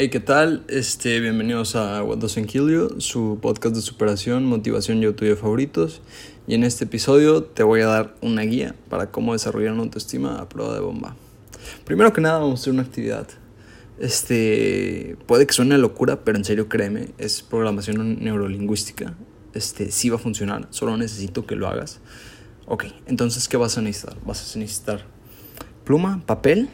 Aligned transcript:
Hey, 0.00 0.10
¿qué 0.10 0.20
tal? 0.20 0.62
Este, 0.68 1.18
bienvenidos 1.18 1.74
a 1.74 2.04
What 2.04 2.18
Doesn't 2.18 2.46
Kill 2.46 2.70
You, 2.70 3.00
su 3.00 3.40
podcast 3.42 3.74
de 3.74 3.82
superación, 3.82 4.44
motivación 4.44 5.02
y 5.02 5.06
autoayuda 5.06 5.34
favoritos. 5.34 6.02
Y 6.46 6.54
en 6.54 6.62
este 6.62 6.84
episodio 6.84 7.42
te 7.42 7.64
voy 7.64 7.80
a 7.80 7.88
dar 7.88 8.14
una 8.20 8.42
guía 8.42 8.76
para 8.88 9.10
cómo 9.10 9.32
desarrollar 9.32 9.72
una 9.72 9.82
autoestima 9.82 10.38
a 10.38 10.48
prueba 10.48 10.72
de 10.74 10.78
bomba. 10.78 11.16
Primero 11.84 12.12
que 12.12 12.20
nada, 12.20 12.38
vamos 12.38 12.60
a 12.60 12.62
hacer 12.62 12.74
una 12.74 12.82
actividad. 12.82 13.26
Este, 13.98 15.16
puede 15.26 15.48
que 15.48 15.52
suene 15.52 15.76
locura, 15.78 16.20
pero 16.24 16.38
en 16.38 16.44
serio 16.44 16.68
créeme, 16.68 17.08
es 17.18 17.42
programación 17.42 18.22
neurolingüística. 18.22 19.16
Este, 19.52 19.90
sí 19.90 20.10
va 20.10 20.14
a 20.14 20.20
funcionar, 20.20 20.68
solo 20.70 20.96
necesito 20.96 21.44
que 21.44 21.56
lo 21.56 21.66
hagas. 21.66 21.98
Ok, 22.66 22.84
entonces, 23.06 23.48
¿qué 23.48 23.56
vas 23.56 23.76
a 23.78 23.82
necesitar? 23.82 24.16
Vas 24.24 24.54
a 24.54 24.58
necesitar 24.60 25.06
pluma, 25.84 26.22
papel, 26.24 26.68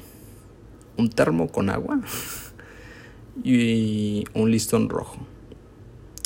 un 0.99 1.09
termo 1.09 1.49
con 1.49 1.71
agua 1.71 2.03
y 3.43 4.25
un 4.35 4.51
listón 4.51 4.89
rojo. 4.89 5.19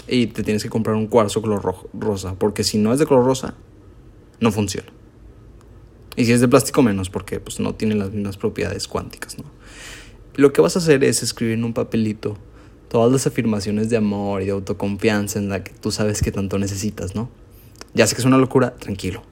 Y 0.07 0.29
te 0.29 0.43
tienes 0.43 0.62
que 0.62 0.71
comprar 0.71 0.97
un 0.97 1.07
cuarzo 1.07 1.43
color 1.43 1.62
rojo, 1.62 1.89
rosa, 1.93 2.34
porque 2.34 2.65
si 2.65 2.79
no 2.79 2.93
es 2.93 2.98
de 2.98 3.07
color 3.07 3.25
rosa, 3.25 3.55
no 4.41 4.53
funciona. 4.53 4.89
Y 6.17 6.25
si 6.25 6.33
es 6.33 6.41
de 6.41 6.48
plástico 6.48 6.83
menos, 6.83 7.11
porque 7.11 7.41
pues 7.41 7.61
no 7.61 7.75
tiene 7.75 7.95
las 7.95 8.12
mismas 8.12 8.37
propiedades 8.37 8.89
cuánticas, 8.89 9.39
¿no? 9.39 9.45
Lo 10.34 10.53
que 10.53 10.61
vas 10.61 10.77
a 10.77 10.79
hacer 10.79 11.05
es 11.05 11.23
escribir 11.23 11.55
en 11.55 11.65
un 11.65 11.75
papelito 11.75 12.37
todas 12.89 13.12
las 13.12 13.27
afirmaciones 13.27 13.91
de 13.91 13.97
amor 13.97 14.43
y 14.43 14.47
de 14.47 14.53
autoconfianza 14.53 15.39
en 15.39 15.48
la 15.48 15.62
que 15.62 15.73
tú 15.73 15.91
sabes 15.91 16.23
que 16.23 16.33
tanto 16.33 16.59
necesitas, 16.59 17.15
¿no? 17.15 17.29
Ya 17.95 18.06
sé 18.06 18.15
que 18.15 18.23
es 18.23 18.27
una 18.27 18.39
locura, 18.39 18.75
tranquilo. 18.77 19.23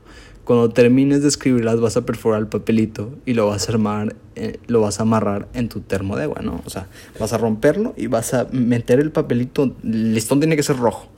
Cuando 0.47 0.71
termines 0.71 1.23
de 1.23 1.29
escribirlas 1.29 1.81
vas 1.81 1.97
a 1.97 2.07
perforar 2.07 2.39
el 2.39 2.47
papelito 2.47 3.13
y 3.27 3.35
lo 3.35 3.49
vas 3.49 3.69
a 3.69 3.73
armar, 3.73 4.15
eh, 4.37 4.61
lo 4.69 4.81
vas 4.81 5.01
a 5.01 5.03
amarrar 5.03 5.49
en 5.55 5.69
tu 5.69 5.81
termo 5.81 6.17
de 6.17 6.23
agua, 6.23 6.41
¿no? 6.41 6.63
O 6.65 6.71
sea, 6.71 6.87
vas 7.19 7.33
a 7.33 7.39
romperlo 7.39 7.95
y 7.97 8.07
vas 8.07 8.33
a 8.33 8.47
meter 8.53 9.01
el 9.01 9.11
papelito, 9.11 9.75
el 9.83 10.15
listón 10.15 10.38
tiene 10.38 10.55
que 10.55 10.63
ser 10.63 10.77
rojo. 10.77 11.09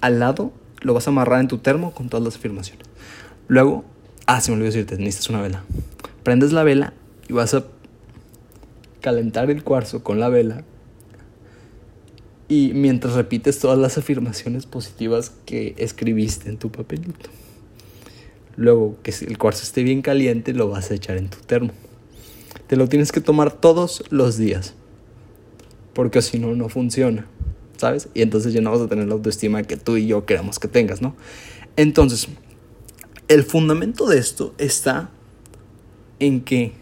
Al 0.00 0.18
lado 0.18 0.50
lo 0.80 0.92
vas 0.92 1.06
a 1.06 1.10
amarrar 1.10 1.38
en 1.40 1.46
tu 1.46 1.58
termo 1.58 1.94
con 1.94 2.08
todas 2.08 2.24
las 2.24 2.34
afirmaciones. 2.34 2.84
Luego, 3.46 3.84
ah, 4.26 4.40
se 4.40 4.50
me 4.50 4.56
olvidó 4.56 4.72
decirte, 4.72 4.98
necesitas 4.98 5.30
una 5.30 5.40
vela. 5.40 5.62
Prendes 6.24 6.50
la 6.50 6.64
vela 6.64 6.94
y 7.28 7.32
vas 7.32 7.54
a 7.54 7.62
calentar 9.00 9.52
el 9.52 9.62
cuarzo 9.62 10.02
con 10.02 10.18
la 10.18 10.28
vela 10.28 10.64
y 12.48 12.72
mientras 12.74 13.14
repites 13.14 13.60
todas 13.60 13.78
las 13.78 13.98
afirmaciones 13.98 14.66
positivas 14.66 15.30
que 15.46 15.76
escribiste 15.78 16.48
en 16.48 16.56
tu 16.56 16.72
papelito. 16.72 17.30
Luego, 18.56 18.96
que 19.02 19.12
el 19.26 19.38
cuarzo 19.38 19.62
esté 19.62 19.82
bien 19.82 20.02
caliente, 20.02 20.52
lo 20.52 20.68
vas 20.68 20.90
a 20.90 20.94
echar 20.94 21.16
en 21.16 21.28
tu 21.28 21.38
termo. 21.38 21.72
Te 22.66 22.76
lo 22.76 22.88
tienes 22.88 23.12
que 23.12 23.20
tomar 23.20 23.52
todos 23.52 24.04
los 24.10 24.36
días. 24.36 24.74
Porque 25.92 26.22
si 26.22 26.38
no, 26.38 26.54
no 26.54 26.68
funciona. 26.68 27.26
¿Sabes? 27.76 28.08
Y 28.14 28.22
entonces 28.22 28.52
ya 28.52 28.60
no 28.60 28.70
vas 28.70 28.80
a 28.80 28.88
tener 28.88 29.08
la 29.08 29.14
autoestima 29.14 29.62
que 29.64 29.76
tú 29.76 29.96
y 29.96 30.06
yo 30.06 30.24
queremos 30.26 30.58
que 30.58 30.68
tengas, 30.68 31.02
¿no? 31.02 31.16
Entonces, 31.76 32.28
el 33.26 33.42
fundamento 33.42 34.06
de 34.06 34.18
esto 34.18 34.54
está 34.58 35.10
en 36.20 36.42
que 36.42 36.72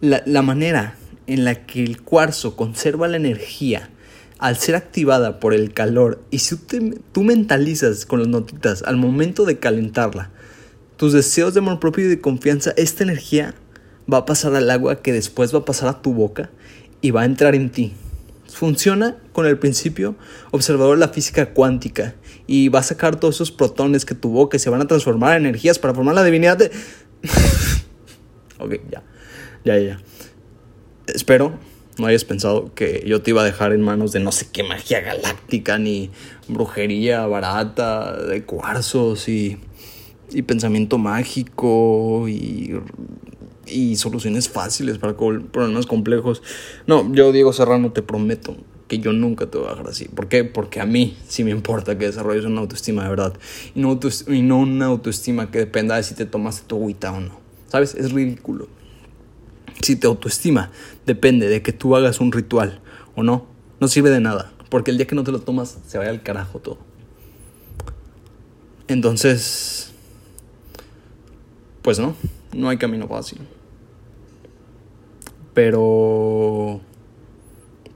la, 0.00 0.22
la 0.24 0.40
manera 0.42 0.96
en 1.26 1.44
la 1.44 1.66
que 1.66 1.84
el 1.84 2.00
cuarzo 2.02 2.56
conserva 2.56 3.08
la 3.08 3.18
energía 3.18 3.90
al 4.38 4.56
ser 4.56 4.74
activada 4.74 5.38
por 5.38 5.54
el 5.54 5.72
calor 5.72 6.20
y 6.30 6.40
si 6.40 6.56
tú 6.56 7.22
mentalizas 7.22 8.06
con 8.06 8.18
las 8.18 8.28
notitas 8.28 8.82
al 8.82 8.96
momento 8.96 9.44
de 9.44 9.58
calentarla, 9.58 10.30
tus 11.02 11.12
deseos 11.12 11.52
de 11.52 11.58
amor 11.58 11.80
propio 11.80 12.04
y 12.04 12.08
de 12.08 12.20
confianza, 12.20 12.72
esta 12.76 13.02
energía 13.02 13.56
va 14.10 14.18
a 14.18 14.24
pasar 14.24 14.54
al 14.54 14.70
agua 14.70 15.02
que 15.02 15.12
después 15.12 15.52
va 15.52 15.58
a 15.58 15.64
pasar 15.64 15.88
a 15.88 16.00
tu 16.00 16.14
boca 16.14 16.50
y 17.00 17.10
va 17.10 17.22
a 17.22 17.24
entrar 17.24 17.56
en 17.56 17.70
ti. 17.70 17.92
Funciona 18.46 19.16
con 19.32 19.44
el 19.44 19.58
principio 19.58 20.14
observador 20.52 20.96
de 20.96 21.00
la 21.00 21.08
física 21.08 21.54
cuántica 21.54 22.14
y 22.46 22.68
va 22.68 22.78
a 22.78 22.82
sacar 22.84 23.18
todos 23.18 23.34
esos 23.34 23.50
protones 23.50 24.04
que 24.04 24.14
tu 24.14 24.30
boca 24.30 24.60
se 24.60 24.70
van 24.70 24.80
a 24.80 24.86
transformar 24.86 25.36
en 25.36 25.46
energías 25.46 25.80
para 25.80 25.92
formar 25.92 26.14
la 26.14 26.22
divinidad 26.22 26.56
de... 26.56 26.66
ok, 28.60 28.74
ya, 28.88 29.02
ya, 29.64 29.78
ya. 29.80 30.00
Espero 31.08 31.58
no 31.98 32.06
hayas 32.06 32.24
pensado 32.24 32.72
que 32.74 33.02
yo 33.06 33.22
te 33.22 33.30
iba 33.30 33.42
a 33.42 33.44
dejar 33.44 33.72
en 33.72 33.82
manos 33.82 34.12
de 34.12 34.20
no 34.20 34.32
sé 34.32 34.48
qué 34.52 34.62
magia 34.62 35.00
galáctica 35.00 35.78
ni 35.78 36.10
brujería 36.48 37.26
barata 37.26 38.16
de 38.16 38.44
cuarzos 38.44 39.28
y 39.28 39.58
y 40.34 40.42
pensamiento 40.42 40.98
mágico 40.98 42.28
y, 42.28 42.74
y 43.66 43.96
soluciones 43.96 44.48
fáciles 44.48 44.98
para 44.98 45.16
problemas 45.16 45.86
complejos. 45.86 46.42
No, 46.86 47.12
yo 47.14 47.32
Diego 47.32 47.52
Serrano 47.52 47.92
te 47.92 48.02
prometo 48.02 48.56
que 48.88 48.98
yo 48.98 49.12
nunca 49.12 49.46
te 49.46 49.58
voy 49.58 49.68
a 49.68 49.70
dejar 49.70 49.88
así. 49.88 50.06
¿Por 50.06 50.28
qué? 50.28 50.44
Porque 50.44 50.80
a 50.80 50.86
mí 50.86 51.16
sí 51.26 51.44
me 51.44 51.50
importa 51.50 51.96
que 51.96 52.06
desarrolles 52.06 52.44
una 52.44 52.60
autoestima 52.60 53.04
de 53.04 53.10
verdad 53.10 53.32
y 53.74 53.80
no, 53.80 53.98
y 54.28 54.42
no 54.42 54.58
una 54.58 54.86
autoestima 54.86 55.50
que 55.50 55.58
dependa 55.58 55.96
de 55.96 56.02
si 56.02 56.14
te 56.14 56.26
tomaste 56.26 56.66
tu 56.66 56.76
agüita 56.76 57.12
o 57.12 57.20
no. 57.20 57.40
¿Sabes? 57.68 57.94
Es 57.94 58.12
ridículo. 58.12 58.68
Si 59.80 59.96
te 59.96 60.06
autoestima 60.06 60.70
depende 61.06 61.48
de 61.48 61.62
que 61.62 61.72
tú 61.72 61.96
hagas 61.96 62.20
un 62.20 62.32
ritual 62.32 62.80
o 63.14 63.22
no, 63.22 63.46
no 63.80 63.88
sirve 63.88 64.10
de 64.10 64.20
nada. 64.20 64.52
Porque 64.68 64.90
el 64.90 64.96
día 64.96 65.06
que 65.06 65.14
no 65.14 65.24
te 65.24 65.32
lo 65.32 65.40
tomas, 65.40 65.78
se 65.86 65.98
vaya 65.98 66.10
al 66.10 66.22
carajo 66.22 66.58
todo. 66.58 66.78
Entonces, 68.88 69.91
pues 71.82 71.98
no, 71.98 72.14
no 72.54 72.68
hay 72.68 72.78
camino 72.78 73.08
fácil. 73.08 73.40
Pero 75.54 76.80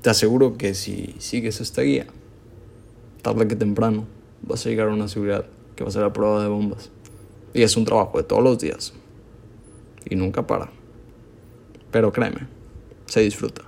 te 0.02 0.10
aseguro 0.10 0.56
que 0.58 0.74
si 0.74 1.14
sigues 1.18 1.60
esta 1.60 1.82
guía, 1.82 2.06
tarde 3.22 3.48
que 3.48 3.56
temprano, 3.56 4.06
vas 4.42 4.66
a 4.66 4.68
llegar 4.68 4.88
a 4.88 4.92
una 4.92 5.08
seguridad 5.08 5.46
que 5.74 5.84
va 5.84 5.88
a 5.88 5.92
ser 5.92 6.02
la 6.02 6.12
prueba 6.12 6.42
de 6.42 6.48
bombas. 6.48 6.90
Y 7.54 7.62
es 7.62 7.76
un 7.76 7.84
trabajo 7.84 8.18
de 8.18 8.24
todos 8.24 8.42
los 8.42 8.58
días. 8.58 8.92
Y 10.08 10.16
nunca 10.16 10.46
para. 10.46 10.70
Pero 11.90 12.12
créeme, 12.12 12.46
se 13.06 13.20
disfruta. 13.20 13.62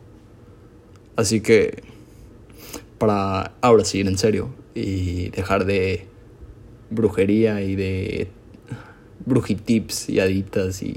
Así 1.16 1.40
que, 1.40 1.82
para 2.98 3.52
ahora 3.60 3.84
sí 3.84 4.00
en 4.00 4.18
serio 4.18 4.50
y 4.74 5.30
dejar 5.30 5.64
de 5.64 6.06
brujería 6.90 7.62
y 7.62 7.74
de 7.74 8.28
brujitips 9.24 10.08
y 10.08 10.20
aditas 10.20 10.82
y, 10.82 10.96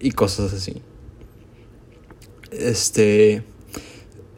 y 0.00 0.10
cosas 0.12 0.52
así. 0.52 0.82
Este. 2.50 3.42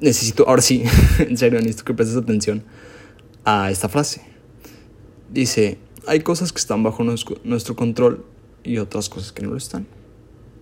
Necesito, 0.01 0.49
ahora 0.49 0.63
sí, 0.63 0.85
en 1.19 1.37
serio, 1.37 1.59
necesito 1.59 1.85
que 1.85 1.95
prestes 1.95 2.17
atención 2.17 2.63
a 3.45 3.71
esta 3.71 3.89
frase. 3.89 4.23
Dice: 5.31 5.79
Hay 6.07 6.21
cosas 6.21 6.53
que 6.53 6.59
están 6.59 6.83
bajo 6.83 7.05
nuestro 7.05 7.77
control 7.77 8.25
y 8.63 8.79
otras 8.79 9.09
cosas 9.09 9.33
que 9.33 9.43
no 9.43 9.51
lo 9.51 9.57
están. 9.57 9.87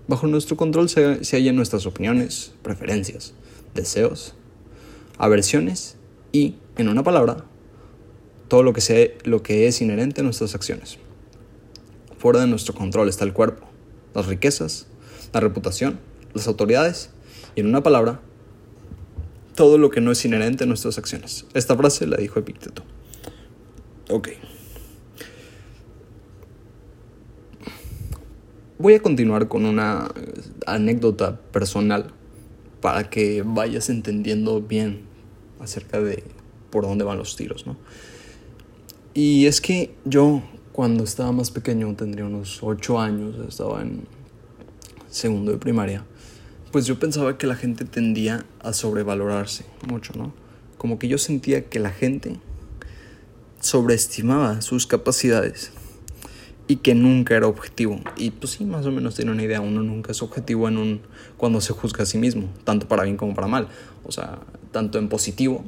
Bajo 0.08 0.26
nuestro 0.26 0.56
control 0.56 0.88
se, 0.88 1.24
se 1.24 1.36
hallan 1.36 1.56
nuestras 1.56 1.84
opiniones, 1.84 2.52
preferencias, 2.62 3.34
deseos, 3.74 4.34
aversiones 5.18 5.96
y, 6.32 6.54
en 6.76 6.88
una 6.88 7.02
palabra, 7.02 7.44
todo 8.48 8.62
lo 8.62 8.72
que, 8.72 8.80
sea, 8.80 9.08
lo 9.24 9.42
que 9.42 9.66
es 9.66 9.80
inherente 9.80 10.20
a 10.20 10.24
nuestras 10.24 10.54
acciones. 10.54 10.98
Fuera 12.18 12.40
de 12.40 12.46
nuestro 12.46 12.74
control 12.74 13.08
está 13.08 13.24
el 13.24 13.32
cuerpo, 13.32 13.66
las 14.14 14.26
riquezas, 14.26 14.86
la 15.32 15.40
reputación, 15.40 15.98
las 16.34 16.46
autoridades 16.46 17.10
y 17.54 17.60
en 17.60 17.66
una 17.66 17.82
palabra, 17.82 18.20
todo 19.54 19.78
lo 19.78 19.90
que 19.90 20.00
no 20.00 20.12
es 20.12 20.24
inherente 20.24 20.64
a 20.64 20.66
nuestras 20.66 20.98
acciones. 20.98 21.46
Esta 21.54 21.76
frase 21.76 22.06
la 22.06 22.16
dijo 22.18 22.38
Epicteto. 22.38 22.82
Ok. 24.10 24.28
Voy 28.78 28.94
a 28.94 29.00
continuar 29.00 29.48
con 29.48 29.64
una 29.64 30.12
anécdota 30.66 31.40
personal 31.50 32.12
para 32.82 33.08
que 33.08 33.42
vayas 33.44 33.88
entendiendo 33.88 34.60
bien 34.60 35.06
acerca 35.60 36.00
de 36.00 36.22
por 36.70 36.84
dónde 36.84 37.04
van 37.04 37.16
los 37.16 37.36
tiros, 37.36 37.66
¿no? 37.66 37.76
Y 39.16 39.46
es 39.46 39.62
que 39.62 39.94
yo, 40.04 40.42
cuando 40.72 41.02
estaba 41.02 41.32
más 41.32 41.50
pequeño, 41.50 41.96
tendría 41.96 42.26
unos 42.26 42.58
8 42.62 43.00
años, 43.00 43.36
estaba 43.48 43.80
en 43.80 44.06
segundo 45.08 45.52
de 45.52 45.56
primaria, 45.56 46.04
pues 46.70 46.84
yo 46.84 46.98
pensaba 46.98 47.38
que 47.38 47.46
la 47.46 47.54
gente 47.54 47.86
tendía 47.86 48.44
a 48.60 48.74
sobrevalorarse 48.74 49.64
mucho, 49.88 50.12
¿no? 50.18 50.34
Como 50.76 50.98
que 50.98 51.08
yo 51.08 51.16
sentía 51.16 51.64
que 51.70 51.78
la 51.78 51.88
gente 51.88 52.36
sobreestimaba 53.58 54.60
sus 54.60 54.86
capacidades 54.86 55.72
y 56.68 56.76
que 56.76 56.94
nunca 56.94 57.36
era 57.36 57.46
objetivo. 57.46 57.98
Y 58.18 58.32
pues 58.32 58.52
sí, 58.52 58.66
más 58.66 58.84
o 58.84 58.92
menos 58.92 59.14
tiene 59.14 59.30
una 59.30 59.44
idea, 59.44 59.62
uno 59.62 59.82
nunca 59.82 60.12
es 60.12 60.20
objetivo 60.20 60.68
en 60.68 60.76
un 60.76 61.00
cuando 61.38 61.62
se 61.62 61.72
juzga 61.72 62.02
a 62.02 62.06
sí 62.06 62.18
mismo, 62.18 62.50
tanto 62.64 62.86
para 62.86 63.04
bien 63.04 63.16
como 63.16 63.34
para 63.34 63.46
mal. 63.46 63.68
O 64.04 64.12
sea, 64.12 64.40
tanto 64.72 64.98
en 64.98 65.08
positivo, 65.08 65.64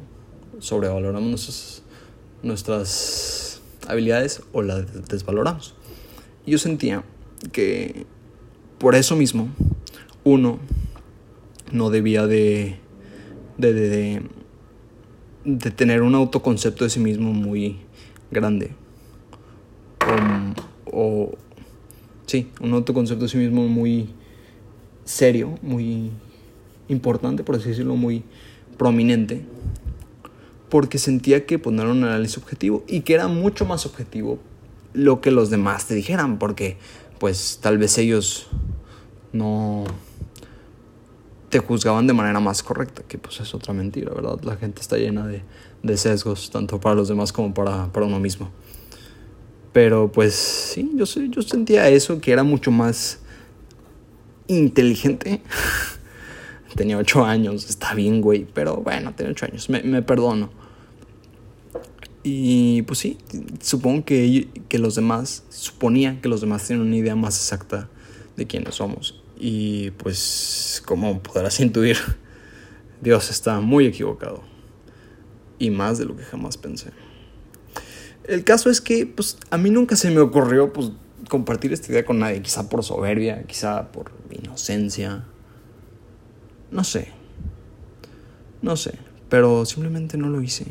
sobrevaloramos 0.59 1.31
nuestros 1.31 1.83
nuestras 2.43 3.61
habilidades 3.87 4.43
o 4.53 4.63
las 4.63 5.09
desvaloramos. 5.09 5.75
yo 6.47 6.59
sentía 6.59 7.05
que 7.53 8.07
por 8.79 8.95
eso 8.95 9.17
mismo 9.17 9.49
uno 10.25 10.59
no 11.73 11.91
debía 11.91 12.27
de, 12.27 12.77
de, 13.57 13.73
de, 13.73 14.23
de 15.45 15.71
tener 15.71 16.03
un 16.03 16.15
autoconcepto 16.15 16.85
de 16.85 16.91
sí 16.91 17.01
mismo 17.01 17.33
muy 17.33 17.79
grande. 18.31 18.73
O, 20.87 21.01
o, 21.01 21.39
sí, 22.27 22.51
un 22.61 22.73
autoconcepto 22.73 23.25
de 23.25 23.29
sí 23.29 23.39
mismo 23.39 23.67
muy 23.69 24.11
serio, 25.05 25.59
muy 25.63 26.11
importante, 26.89 27.45
por 27.45 27.57
así 27.57 27.71
decirlo, 27.71 27.97
muy 27.97 28.23
prominente. 28.77 29.43
Porque 30.69 30.99
sentía 30.99 31.47
que 31.47 31.59
poner 31.59 31.87
un 31.87 32.05
análisis 32.05 32.39
objetivo 32.39 32.85
y 32.87 33.01
que 33.01 33.15
era 33.15 33.29
mucho 33.29 33.65
más 33.65 33.87
objetivo 33.87 34.39
lo 34.93 35.21
que 35.21 35.31
los 35.31 35.51
demás 35.51 35.87
te 35.87 35.95
dijeran, 35.95 36.39
porque 36.39 36.77
pues 37.19 37.59
tal 37.63 37.79
vez 37.79 37.99
ellos 37.99 38.49
no 39.33 39.85
te 41.49 41.59
juzgaban 41.61 42.07
de 42.07 42.13
manera 42.13 42.41
más 42.41 42.63
correcta, 42.63 43.03
que 43.07 43.19
pues 43.19 43.41
es 43.41 43.55
otra 43.55 43.73
mentira, 43.73 44.13
¿verdad? 44.13 44.39
La 44.43 44.57
gente 44.57 44.81
está 44.81 44.97
llena 44.97 45.27
de, 45.27 45.43
de 45.83 45.97
sesgos, 45.97 46.51
tanto 46.51 46.81
para 46.81 46.95
los 46.95 47.09
demás 47.09 47.33
como 47.33 47.55
para, 47.55 47.91
para 47.93 48.07
uno 48.07 48.21
mismo. 48.21 48.51
Pero 49.73 50.11
pues 50.11 50.35
sí, 50.35 50.91
yo, 50.95 51.05
yo 51.05 51.43
sentía 51.43 51.89
eso, 51.89 52.21
que 52.21 52.33
era 52.33 52.43
mucho 52.43 52.71
más 52.71 53.21
inteligente. 54.47 55.41
Tenía 56.75 56.99
ocho 56.99 57.25
años, 57.25 57.69
está 57.69 57.95
bien, 57.95 58.21
güey, 58.21 58.47
pero 58.53 58.77
bueno, 58.77 59.15
tenía 59.15 59.33
ocho 59.33 59.47
años, 59.47 59.69
me, 59.69 59.83
me 59.83 60.03
perdono. 60.03 60.51
Y 62.23 62.83
pues 62.83 62.99
sí, 62.99 63.17
supongo 63.61 64.05
que, 64.05 64.49
que 64.69 64.79
los 64.79 64.95
demás, 64.95 65.45
suponía 65.49 66.21
que 66.21 66.29
los 66.29 66.41
demás 66.41 66.67
tienen 66.67 66.87
una 66.87 66.97
idea 66.97 67.17
más 67.17 67.37
exacta 67.37 67.89
de 68.37 68.47
quiénes 68.47 68.75
somos. 68.75 69.23
Y 69.39 69.93
pues, 69.93 70.83
como 70.85 71.23
podrás 71.23 71.61
intuir, 71.61 71.97
Dios 73.01 73.31
está 73.31 73.61
muy 73.61 73.87
equivocado. 73.87 74.43
Y 75.59 75.71
más 75.71 75.99
de 75.99 76.05
lo 76.05 76.17
que 76.17 76.23
jamás 76.23 76.57
pensé. 76.57 76.91
El 78.25 78.45
caso 78.45 78.69
es 78.69 78.81
que, 78.81 79.07
pues, 79.07 79.39
a 79.51 79.59
mí 79.59 79.71
nunca 79.71 79.97
se 79.97 80.11
me 80.11 80.21
ocurrió, 80.21 80.73
pues, 80.73 80.93
compartir 81.29 81.73
esta 81.73 81.91
idea 81.91 82.05
con 82.05 82.19
nadie. 82.19 82.43
Quizá 82.43 82.69
por 82.69 82.85
soberbia, 82.85 83.45
quizá 83.45 83.91
por 83.91 84.13
inocencia. 84.31 85.25
No 86.71 86.85
sé. 86.85 87.09
No 88.63 88.77
sé. 88.77 88.99
Pero 89.29 89.65
simplemente 89.65 90.17
no 90.19 90.29
lo 90.29 90.43
hice. 90.43 90.67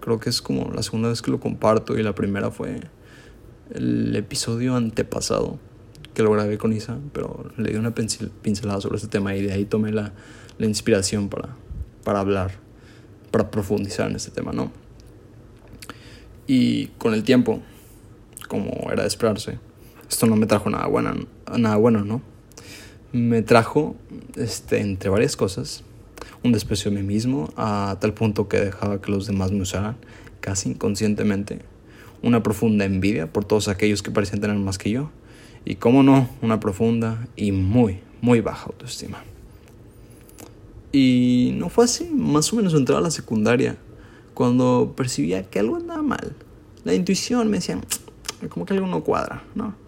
Creo 0.00 0.20
que 0.20 0.30
es 0.30 0.42
como 0.42 0.70
la 0.72 0.82
segunda 0.82 1.08
vez 1.08 1.22
que 1.22 1.30
lo 1.30 1.40
comparto 1.40 1.98
y 1.98 2.02
la 2.02 2.14
primera 2.14 2.50
fue 2.50 2.80
el 3.72 4.14
episodio 4.14 4.76
antepasado 4.76 5.58
que 6.14 6.22
lo 6.22 6.30
grabé 6.30 6.58
con 6.58 6.72
Isa, 6.72 6.98
pero 7.12 7.50
le 7.56 7.72
di 7.72 7.76
una 7.76 7.92
pincelada 7.94 8.80
sobre 8.80 8.96
este 8.96 9.08
tema 9.08 9.34
y 9.34 9.42
de 9.42 9.52
ahí 9.52 9.64
tomé 9.64 9.92
la, 9.92 10.12
la 10.58 10.66
inspiración 10.66 11.28
para, 11.28 11.56
para 12.04 12.20
hablar, 12.20 12.52
para 13.30 13.50
profundizar 13.50 14.08
en 14.08 14.16
este 14.16 14.30
tema, 14.30 14.52
¿no? 14.52 14.70
Y 16.46 16.88
con 16.98 17.14
el 17.14 17.24
tiempo, 17.24 17.62
como 18.48 18.90
era 18.92 19.02
de 19.02 19.08
esperarse, 19.08 19.58
esto 20.08 20.26
no 20.26 20.36
me 20.36 20.46
trajo 20.46 20.70
nada 20.70 20.86
bueno, 20.86 21.14
nada 21.58 21.76
bueno, 21.76 22.04
¿no? 22.04 22.22
Me 23.14 23.42
trajo, 23.42 23.94
este, 24.34 24.80
entre 24.80 25.08
varias 25.08 25.36
cosas, 25.36 25.84
un 26.42 26.50
desprecio 26.50 26.90
de 26.90 26.96
mí 26.96 27.06
mismo 27.06 27.48
a 27.56 27.96
tal 28.00 28.12
punto 28.12 28.48
que 28.48 28.58
dejaba 28.58 29.00
que 29.00 29.12
los 29.12 29.28
demás 29.28 29.52
me 29.52 29.60
usaran 29.60 29.94
casi 30.40 30.70
inconscientemente, 30.70 31.60
una 32.22 32.42
profunda 32.42 32.84
envidia 32.84 33.32
por 33.32 33.44
todos 33.44 33.68
aquellos 33.68 34.02
que 34.02 34.10
parecían 34.10 34.40
tener 34.40 34.56
más 34.56 34.78
que 34.78 34.90
yo, 34.90 35.10
y 35.64 35.76
cómo 35.76 36.02
no, 36.02 36.28
una 36.42 36.58
profunda 36.58 37.28
y 37.36 37.52
muy, 37.52 38.00
muy 38.20 38.40
baja 38.40 38.66
autoestima. 38.66 39.22
Y 40.90 41.52
no 41.54 41.68
fue 41.68 41.84
así, 41.84 42.10
más 42.12 42.52
o 42.52 42.56
menos 42.56 42.74
entraba 42.74 42.98
a 42.98 43.04
la 43.04 43.12
secundaria, 43.12 43.76
cuando 44.34 44.92
percibía 44.96 45.48
que 45.48 45.60
algo 45.60 45.76
andaba 45.76 46.02
mal. 46.02 46.34
La 46.82 46.94
intuición 46.94 47.48
me 47.48 47.58
decía, 47.58 47.78
como 48.48 48.66
que 48.66 48.74
algo 48.74 48.88
no 48.88 49.04
cuadra, 49.04 49.44
¿no? 49.54 49.83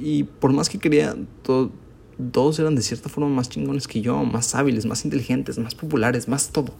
Y 0.00 0.24
por 0.24 0.52
más 0.52 0.68
que 0.68 0.78
quería, 0.78 1.14
todos 2.32 2.58
eran 2.58 2.74
de 2.74 2.82
cierta 2.82 3.08
forma 3.08 3.28
más 3.28 3.48
chingones 3.48 3.86
que 3.86 4.00
yo, 4.00 4.24
más 4.24 4.54
hábiles, 4.54 4.86
más 4.86 5.04
inteligentes, 5.04 5.58
más 5.58 5.74
populares, 5.74 6.26
más 6.26 6.50
todo. 6.50 6.74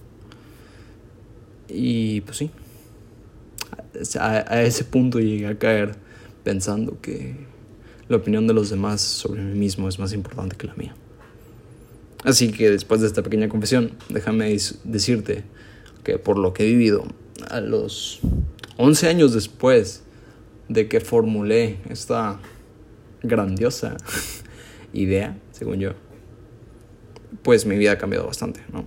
Y 1.69 2.23
pues 2.23 2.39
sí, 2.39 2.51
a 4.19 4.63
ese 4.63 4.85
punto 4.85 5.21
llegué 5.21 5.47
a 5.47 5.59
caer 5.59 5.97
pensando 6.43 7.01
que 7.01 7.37
la 8.09 8.17
opinión 8.17 8.47
de 8.47 8.55
los 8.55 8.71
demás 8.71 9.01
sobre 9.01 9.43
mí 9.43 9.59
mismo 9.59 9.89
es 9.89 9.99
más 9.99 10.13
importante 10.13 10.57
que 10.57 10.67
la 10.67 10.75
mía. 10.75 10.95
Así 12.25 12.51
que 12.51 12.71
después 12.71 13.01
de 13.01 13.07
esta 13.07 13.23
pequeña 13.23 13.49
confesión, 13.49 13.93
déjame 14.09 14.57
decirte 14.85 15.45
que 16.05 16.19
por 16.19 16.39
lo 16.39 16.53
que 16.53 16.65
he 16.65 16.67
vivido, 16.67 17.05
a 17.49 17.61
los 17.61 18.21
11 18.79 19.09
años 19.09 19.33
después 19.33 20.03
de 20.69 20.89
que 20.89 21.01
formulé 21.01 21.79
esta 21.89 22.41
grandiosa 23.23 23.97
idea, 24.93 25.39
según 25.53 25.81
yo, 25.81 25.93
pues 27.43 27.67
mi 27.67 27.77
vida 27.77 27.93
ha 27.93 27.99
cambiado 27.99 28.27
bastante, 28.27 28.61
¿no? 28.73 28.85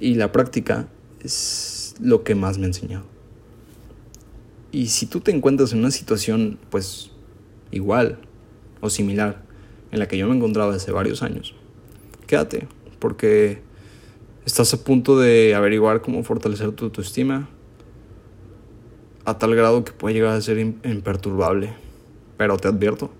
Y 0.00 0.14
la 0.14 0.32
práctica 0.32 0.88
es 1.20 1.94
lo 2.00 2.24
que 2.24 2.34
más 2.34 2.58
me 2.58 2.64
ha 2.64 2.68
enseñado. 2.68 3.06
Y 4.72 4.88
si 4.88 5.06
tú 5.06 5.20
te 5.20 5.30
encuentras 5.30 5.72
en 5.72 5.80
una 5.80 5.90
situación, 5.90 6.58
pues, 6.70 7.10
igual 7.70 8.18
o 8.80 8.90
similar, 8.90 9.42
en 9.90 9.98
la 9.98 10.08
que 10.08 10.16
yo 10.16 10.26
me 10.26 10.34
encontraba 10.34 10.74
hace 10.74 10.90
varios 10.90 11.22
años, 11.22 11.54
quédate, 12.26 12.66
porque 12.98 13.60
estás 14.46 14.72
a 14.74 14.82
punto 14.82 15.18
de 15.18 15.54
averiguar 15.54 16.00
cómo 16.00 16.24
fortalecer 16.24 16.72
tu 16.72 16.86
autoestima 16.86 17.48
a 19.24 19.38
tal 19.38 19.54
grado 19.54 19.84
que 19.84 19.92
puede 19.92 20.14
llegar 20.14 20.34
a 20.36 20.40
ser 20.40 20.58
imperturbable. 20.58 21.74
Pero 22.38 22.56
te 22.56 22.68
advierto, 22.68 23.10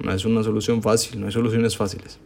no 0.00 0.12
es 0.12 0.24
una 0.24 0.42
solución 0.42 0.82
fácil, 0.82 1.20
no 1.20 1.26
hay 1.26 1.32
soluciones 1.32 1.76
fáciles. 1.76 2.18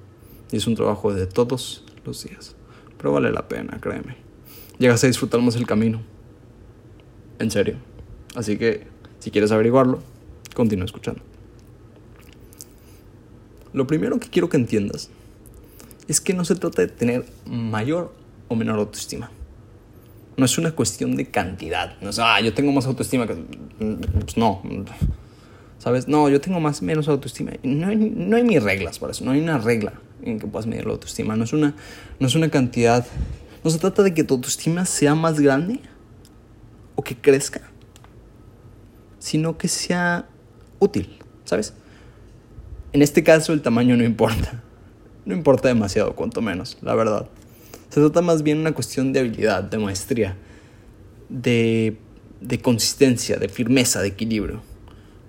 Y 0.51 0.57
es 0.57 0.67
un 0.67 0.75
trabajo 0.75 1.13
de 1.13 1.27
todos 1.27 1.85
los 2.05 2.25
días. 2.25 2.55
Pero 2.99 3.13
vale 3.13 3.33
la 3.33 3.49
pena, 3.49 3.79
créeme. 3.81 4.17
Llegas 4.79 5.03
a 5.05 5.07
disfrutar 5.07 5.41
más 5.41 5.57
el 5.57 5.67
camino. 5.67 6.03
En 7.39 7.51
serio. 7.51 7.77
Así 8.35 8.59
que, 8.59 8.87
si 9.19 9.31
quieres 9.31 9.53
averiguarlo, 9.53 10.01
continúa 10.55 10.85
escuchando. 10.85 11.23
Lo 13.73 13.87
primero 13.87 14.21
que 14.21 14.29
quiero 14.29 14.49
que 14.49 14.59
entiendas 14.59 15.11
es 16.09 16.21
que 16.21 16.35
no 16.35 16.45
se 16.45 16.55
trata 16.57 16.83
de 16.83 16.89
tener 16.89 17.25
mayor 17.47 18.13
o 18.49 18.55
menor 18.55 18.79
autoestima. 18.79 19.31
No 20.37 20.45
es 20.45 20.59
una 20.59 20.73
cuestión 20.73 21.17
de 21.17 21.31
cantidad. 21.31 21.99
No 22.01 22.11
es, 22.11 22.19
ah, 22.19 22.41
yo 22.41 22.53
tengo 22.53 22.73
más 22.73 22.87
autoestima 22.87 23.27
que... 23.27 23.35
Pues 23.35 24.37
no. 24.37 24.63
¿Sabes? 25.83 26.07
No, 26.07 26.29
yo 26.29 26.41
tengo 26.41 26.61
más 26.61 26.81
menos 26.81 27.09
autoestima. 27.09 27.53
No 27.63 27.89
hay, 27.89 27.97
no 27.97 28.37
hay 28.37 28.45
ni 28.45 28.59
reglas 28.59 28.99
para 28.99 29.11
eso. 29.11 29.25
No 29.25 29.33
hay 29.33 29.41
una 29.41 29.59
regla 29.59 29.95
en 30.23 30.39
que 30.39 30.47
puedas 30.47 30.67
medir 30.67 30.87
la 30.87 30.93
autoestima. 30.93 31.35
No 31.35 31.45
es 31.45 31.53
una, 31.53 31.75
no 32.21 32.27
es 32.27 32.35
una 32.35 32.51
cantidad. 32.51 33.05
No 33.65 33.71
se 33.71 33.79
trata 33.79 34.03
de 34.03 34.15
que 34.15 34.23
tu 34.23 34.35
autoestima 34.35 34.87
sea 34.87 35.15
más 35.15 35.41
grande 35.41 35.81
o 36.95 37.03
que 37.03 37.17
crezca 37.17 37.73
sino 39.23 39.57
que 39.57 39.69
sea 39.69 40.27
útil, 40.81 41.17
¿sabes? 41.45 41.75
En 42.93 43.03
este 43.03 43.23
caso 43.23 43.53
el 43.53 43.63
tamaño 43.63 43.97
no 43.97 44.03
importa. 44.03 44.65
No 45.25 45.33
importa 45.33 45.69
demasiado, 45.69 46.17
cuanto 46.17 46.43
menos, 46.43 46.77
la 46.83 46.97
verdad. 46.97 47.29
Se 47.89 48.01
trata 48.01 48.21
más 48.21 48.43
bien 48.43 48.59
una 48.59 48.73
cuestión 48.73 49.13
de 49.13 49.21
habilidad, 49.21 49.63
de 49.63 49.79
maestría, 49.79 50.37
de, 51.29 51.97
de 52.41 52.59
consistencia, 52.61 53.37
de 53.37 53.49
firmeza, 53.49 54.03
de 54.03 54.09
equilibrio. 54.09 54.61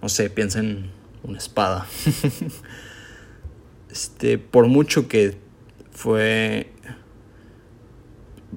No 0.03 0.10
sé, 0.10 0.29
piensa 0.29 0.60
en 0.60 0.91
una 1.24 1.38
espada. 1.38 1.88
este, 3.89 4.38
por 4.38 4.67
mucho 4.67 5.07
que 5.07 5.38
fue 5.91 6.74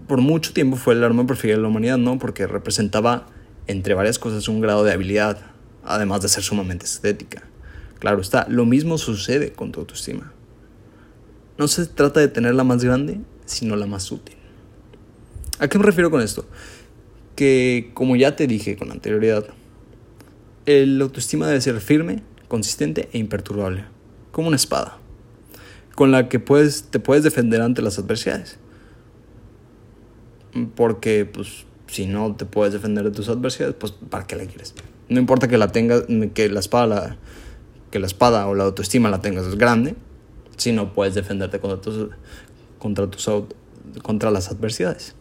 por 0.08 0.20
mucho 0.20 0.52
tiempo 0.52 0.76
fue 0.76 0.94
el 0.94 1.04
arma 1.04 1.24
preferida 1.24 1.54
de 1.54 1.62
la 1.62 1.68
humanidad, 1.68 1.98
¿no? 1.98 2.18
Porque 2.18 2.48
representaba 2.48 3.28
entre 3.68 3.94
varias 3.94 4.18
cosas, 4.18 4.48
un 4.48 4.60
grado 4.60 4.82
de 4.82 4.92
habilidad, 4.92 5.38
además 5.84 6.20
de 6.22 6.30
ser 6.30 6.42
sumamente 6.42 6.84
estética. 6.84 7.44
Claro 8.00 8.20
está, 8.20 8.48
lo 8.48 8.66
mismo 8.66 8.98
sucede 8.98 9.52
con 9.52 9.70
tu 9.70 9.78
autoestima. 9.78 10.32
No 11.58 11.68
se 11.68 11.86
trata 11.86 12.18
de 12.18 12.26
tener 12.26 12.56
la 12.56 12.64
más 12.64 12.82
grande, 12.82 13.20
sino 13.44 13.76
la 13.76 13.86
más 13.86 14.10
útil. 14.10 14.34
¿A 15.60 15.68
qué 15.68 15.78
me 15.78 15.84
refiero 15.84 16.10
con 16.10 16.22
esto? 16.22 16.44
Que, 17.36 17.92
como 17.94 18.16
ya 18.16 18.34
te 18.34 18.48
dije 18.48 18.76
con 18.76 18.90
anterioridad, 18.90 19.46
el 20.66 21.00
autoestima 21.00 21.46
debe 21.46 21.60
ser 21.60 21.80
firme, 21.80 22.22
consistente 22.48 23.08
e 23.12 23.18
imperturbable, 23.18 23.84
como 24.32 24.48
una 24.48 24.56
espada, 24.56 24.98
con 25.94 26.10
la 26.10 26.28
que 26.28 26.40
puedes, 26.40 26.84
te 26.84 26.98
puedes 26.98 27.24
defender 27.24 27.62
ante 27.62 27.82
las 27.82 27.98
adversidades. 27.98 28.58
Porque, 30.74 31.24
pues, 31.24 31.66
si 31.86 32.06
no 32.06 32.34
te 32.34 32.44
puedes 32.44 32.72
defender 32.72 33.04
de 33.04 33.10
tus 33.12 33.28
adversidades, 33.28 33.76
pues 33.78 33.92
¿para 33.92 34.26
qué 34.26 34.36
la 34.36 34.44
quieres? 34.46 34.74
No 35.08 35.20
importa 35.20 35.48
que 35.48 35.56
la 35.56 35.68
tengas, 35.68 36.04
que 36.34 36.48
la 36.48 36.60
espada, 36.60 37.16
que 37.90 37.98
la 37.98 38.06
espada 38.06 38.46
o 38.48 38.54
la 38.54 38.64
autoestima 38.64 39.08
la 39.08 39.20
tengas 39.20 39.46
es 39.46 39.56
grande, 39.56 39.94
si 40.56 40.72
no 40.72 40.92
puedes 40.92 41.14
defenderte 41.14 41.60
contra 41.60 41.80
tus, 41.80 42.08
contra, 42.78 43.06
tus, 43.08 43.30
contra 44.02 44.30
las 44.30 44.50
adversidades. 44.50 45.14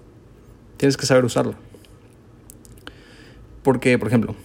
Tienes 0.77 0.97
que 0.97 1.05
saber 1.05 1.23
usarlo. 1.23 1.55
Porque, 3.61 3.97
por 3.99 4.07
ejemplo, 4.07 4.35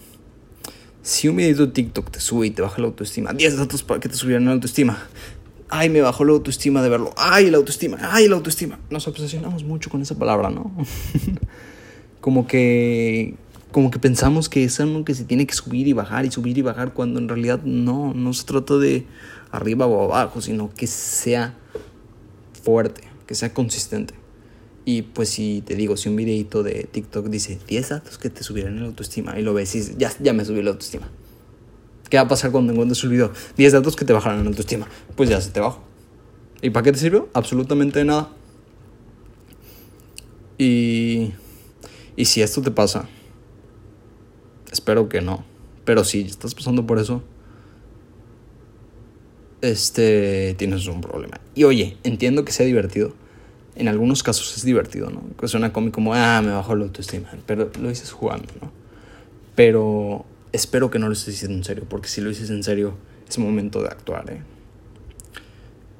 si 1.11 1.27
un 1.27 1.35
video 1.35 1.67
de 1.67 1.73
TikTok 1.73 2.09
te 2.09 2.21
sube 2.21 2.47
y 2.47 2.51
te 2.51 2.63
baja 2.63 2.81
la 2.81 2.87
autoestima, 2.87 3.33
10 3.33 3.57
datos 3.57 3.83
para 3.83 3.99
que 3.99 4.09
te 4.09 4.15
subieran 4.15 4.45
la 4.45 4.53
autoestima. 4.53 4.97
Ay, 5.69 5.89
me 5.89 6.01
bajó 6.01 6.25
la 6.25 6.33
autoestima 6.35 6.83
de 6.83 6.89
verlo. 6.89 7.13
Ay, 7.17 7.51
la 7.51 7.57
autoestima. 7.57 7.99
Ay, 8.01 8.29
la 8.29 8.37
autoestima. 8.37 8.79
Nos 8.91 9.09
obsesionamos 9.09 9.65
mucho 9.65 9.91
con 9.91 10.03
esa 10.03 10.17
palabra, 10.17 10.51
¿no? 10.51 10.73
como 12.21 12.47
que 12.47 13.35
como 13.73 13.91
que 13.91 13.99
pensamos 13.99 14.49
que 14.49 14.63
es 14.63 14.79
algo 14.79 15.05
que 15.05 15.17
se 15.17 15.25
tiene 15.25 15.49
que 15.49 15.55
subir 15.55 15.89
y 15.89 15.93
bajar 15.93 16.27
y 16.27 16.31
subir 16.31 16.59
y 16.59 16.63
bajar 16.63 16.93
cuando 16.93 17.19
en 17.19 17.29
realidad 17.29 17.61
no, 17.65 18.15
no 18.15 18.33
se 18.33 18.45
trata 18.45 18.79
de 18.79 19.05
arriba 19.51 19.87
o 19.87 20.05
abajo, 20.05 20.41
sino 20.41 20.73
que 20.73 20.87
sea 20.87 21.57
fuerte, 22.63 23.03
que 23.27 23.35
sea 23.35 23.53
consistente. 23.53 24.15
Y 24.85 25.03
pues 25.03 25.29
si 25.29 25.63
te 25.65 25.75
digo, 25.75 25.97
si 25.97 26.09
un 26.09 26.17
videito 26.17 26.63
de 26.63 26.89
TikTok 26.91 27.27
dice 27.27 27.59
10 27.69 27.89
datos 27.89 28.19
que 28.19 28.31
te 28.31 28.43
subirán 28.43 28.81
la 28.81 28.87
autoestima 28.87 29.39
y 29.39 29.43
lo 29.43 29.53
ves 29.55 29.75
y 29.75 29.79
dices, 29.79 29.99
ya, 29.99 30.13
ya 30.21 30.33
me 30.33 30.45
subí 30.45 30.63
la 30.63 30.71
autoestima. 30.71 31.11
¿Qué 32.09 32.17
va 32.17 32.25
a 32.25 32.29
pasar 32.29 32.51
cuando 32.51 32.73
encuentres 32.73 33.03
el 33.05 33.11
video? 33.11 33.33
10 33.57 33.73
datos 33.73 33.95
que 33.95 34.05
te 34.05 34.13
bajarán 34.13 34.43
la 34.43 34.51
autoestima. 34.51 34.89
Pues 35.17 35.29
ya 35.29 35.41
se 35.41 35.51
te 35.51 35.61
bajó. 35.61 35.83
¿Y 36.63 36.71
para 36.71 36.85
qué 36.85 36.93
te 36.93 36.99
sirvió? 36.99 37.29
Absolutamente 37.35 38.05
nada. 38.05 38.31
Y, 40.59 41.33
y 42.17 42.25
si 42.25 42.43
esto 42.43 42.61
te 42.63 42.71
pasa, 42.71 43.09
espero 44.73 45.09
que 45.09 45.21
no. 45.21 45.45
Pero 45.85 46.05
si 46.05 46.23
estás 46.23 46.55
pasando 46.55 46.87
por 46.87 46.99
eso, 46.99 47.23
este, 49.63 50.55
tienes 50.59 50.87
un 50.87 51.01
problema. 51.01 51.41
Y 51.55 51.65
oye, 51.65 51.97
entiendo 52.03 52.45
que 52.45 52.53
sea 52.53 52.67
divertido. 52.67 53.15
En 53.77 53.89
algunos 53.89 54.23
casos 54.23 54.57
es 54.57 54.65
divertido, 54.65 55.11
¿no? 55.11 55.23
Suena 55.49 55.73
cómico 55.73 55.97
como, 55.97 56.15
ah, 56.15 56.43
me 56.43 56.51
bajó 56.53 56.75
la 56.75 56.85
autoestima. 56.85 57.31
Pero 57.47 57.71
lo 57.81 57.89
dices 57.89 58.11
jugando, 58.11 58.49
¿no? 58.61 58.73
Pero 59.55 60.25
espero 60.53 60.91
que 60.91 60.99
no 60.99 61.07
lo 61.07 61.13
estés 61.13 61.35
diciendo 61.35 61.57
en 61.57 61.65
serio, 61.65 61.85
porque 61.89 62.09
si 62.09 62.21
lo 62.21 62.29
dices 62.29 62.51
en 62.51 62.63
serio, 62.63 62.95
es 63.29 63.39
momento 63.39 63.81
de 63.83 63.89
actuar, 63.89 64.31
¿eh? 64.31 64.43